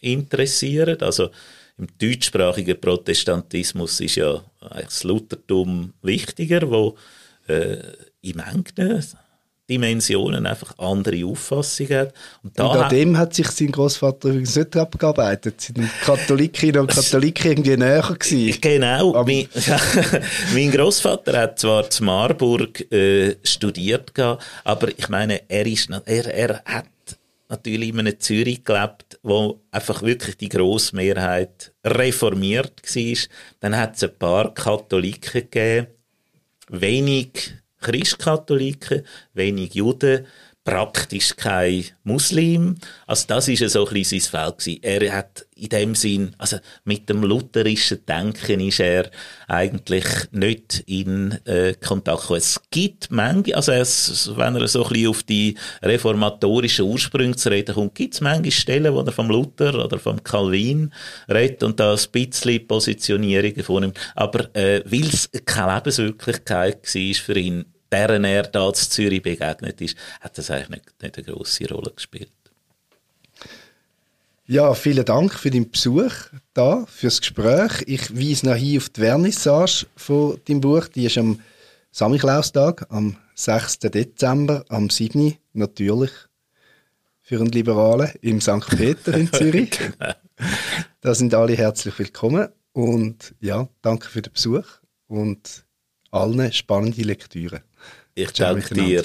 interessieren. 0.00 1.00
Also 1.00 1.30
im 1.78 1.86
deutschsprachigen 1.98 2.80
Protestantismus 2.80 4.00
ist 4.00 4.16
ja 4.16 4.42
eigentlich 4.60 4.86
das 4.86 5.04
Luthertum 5.04 5.92
wichtiger, 6.02 6.68
wo 6.70 6.96
äh, 7.48 7.78
in 8.22 8.36
Mengen 8.36 8.64
Dimensionen 9.68 10.46
einfach 10.46 10.78
andere 10.78 11.24
Auffassungen 11.26 11.98
hat. 11.98 12.14
Und, 12.42 12.58
da 12.58 12.66
und 12.66 12.78
an 12.78 12.88
dem 12.90 13.18
hat 13.18 13.34
sich 13.34 13.48
sein 13.48 13.72
Großvater 13.72 14.28
übrigens 14.28 14.54
nicht 14.54 14.76
abgearbeitet. 14.76 15.60
Sind 15.60 15.78
Katholikinnen 16.02 16.82
und 16.82 16.90
Katholiken 16.90 17.50
irgendwie 17.52 17.76
näher 17.76 18.02
gewesen. 18.02 18.60
Genau. 18.66 19.24
mein, 19.24 19.48
mein 20.54 20.70
Großvater 20.70 21.38
hat 21.38 21.58
zwar 21.58 21.88
zu 21.90 22.04
Marburg 22.04 22.90
äh, 22.92 23.36
studiert, 23.42 24.12
aber 24.64 24.88
ich 24.96 25.08
meine, 25.08 25.42
er, 25.48 25.66
ist, 25.66 25.90
er, 25.90 26.34
er 26.34 26.62
hat 26.64 26.86
natürlich 27.48 27.90
in 27.90 28.00
einem 28.00 28.18
Zürich 28.18 28.64
gelebt, 28.64 29.18
wo 29.22 29.60
einfach 29.70 30.02
wirklich 30.02 30.36
die 30.36 30.48
Grossmehrheit 30.48 31.72
reformiert 31.84 32.82
war. 32.82 33.16
Dann 33.60 33.76
hat 33.76 33.96
es 33.96 34.04
ein 34.04 34.18
paar 34.18 34.54
Katholiken 34.54 35.42
gegeben, 35.50 35.88
wenig 36.68 37.54
Christkatholiken, 37.80 39.04
wenig 39.32 39.74
Juden, 39.74 40.26
praktisch 40.66 41.36
kein 41.36 41.84
Muslim. 42.02 42.74
Also 43.06 43.24
das 43.28 43.46
ist 43.46 43.70
so 43.70 43.86
ein 43.86 43.94
bisschen 43.94 44.20
sein 44.20 44.40
Feld 44.40 44.58
gewesen. 44.58 44.82
Er 44.82 45.16
hat 45.16 45.46
in 45.54 45.68
dem 45.68 45.94
Sinn, 45.94 46.34
also 46.38 46.58
mit 46.84 47.08
dem 47.08 47.22
lutherischen 47.22 48.04
Denken 48.04 48.60
ist 48.60 48.80
er 48.80 49.08
eigentlich 49.46 50.04
nicht 50.32 50.82
in 50.86 51.38
äh, 51.44 51.74
Kontakt 51.74 52.22
gekommen. 52.22 52.38
Es 52.38 52.60
gibt 52.70 53.12
manche, 53.12 53.56
also 53.56 53.70
es, 53.72 54.32
wenn 54.36 54.56
er 54.56 54.66
so 54.66 54.84
ein 54.84 54.92
bisschen 54.92 55.08
auf 55.08 55.22
die 55.22 55.56
reformatorischen 55.82 56.84
Ursprünge 56.84 57.36
zu 57.36 57.48
reden 57.48 57.74
kommt, 57.76 57.94
gibt 57.94 58.14
es 58.14 58.20
manche 58.20 58.50
Stellen, 58.50 58.92
wo 58.92 59.00
er 59.00 59.12
vom 59.12 59.28
Luther 59.28 59.84
oder 59.84 60.00
vom 60.00 60.22
Calvin 60.22 60.92
redet 61.28 61.62
und 61.62 61.78
da 61.78 61.94
ein 61.94 62.00
bisschen 62.10 62.66
Positionierungen 62.66 63.62
vornimmt. 63.62 63.98
Aber 64.16 64.54
äh, 64.56 64.82
weil 64.84 65.06
es 65.06 65.30
keine 65.44 65.76
Lebenswirklichkeit 65.76 66.82
war 66.84 67.14
für 67.14 67.38
ihn, 67.38 67.64
deren 67.92 68.24
er 68.24 68.44
da 68.44 68.72
zu 68.72 68.90
Zürich 68.90 69.22
begegnet 69.22 69.80
ist, 69.80 69.96
hat 70.20 70.36
das 70.38 70.50
eigentlich 70.50 70.70
nicht, 70.70 71.02
nicht 71.02 71.18
eine 71.18 71.26
grosse 71.26 71.68
Rolle 71.68 71.92
gespielt. 71.94 72.32
Ja, 74.48 74.74
vielen 74.74 75.04
Dank 75.04 75.34
für 75.34 75.50
den 75.50 75.70
Besuch 75.70 76.12
da, 76.54 76.86
fürs 76.86 77.20
Gespräch. 77.20 77.82
Ich 77.86 78.16
weise 78.16 78.46
noch 78.46 78.54
hier 78.54 78.78
auf 78.78 78.88
die 78.90 79.00
Vernissage 79.00 79.86
von 79.96 80.40
deinem 80.46 80.60
Buch. 80.60 80.86
Die 80.86 81.06
ist 81.06 81.18
am 81.18 81.40
Samichlaustag, 81.90 82.86
am 82.90 83.16
6. 83.34 83.80
Dezember, 83.80 84.64
am 84.68 84.88
7. 84.88 85.36
natürlich 85.52 86.12
für 87.22 87.40
einen 87.40 87.50
Liberalen 87.50 88.12
im 88.20 88.40
St. 88.40 88.68
Peter 88.76 89.14
in 89.14 89.32
Zürich. 89.32 89.70
genau. 89.70 90.12
Da 91.00 91.14
sind 91.14 91.34
alle 91.34 91.56
herzlich 91.56 91.98
willkommen 91.98 92.48
und 92.72 93.34
ja, 93.40 93.68
danke 93.82 94.08
für 94.08 94.22
den 94.22 94.32
Besuch 94.32 94.66
und 95.08 95.64
allen 96.12 96.52
spannende 96.52 97.02
Lektüre. 97.02 97.62
Ich 98.18 98.32
danke 98.32 98.72
dir. 98.72 99.04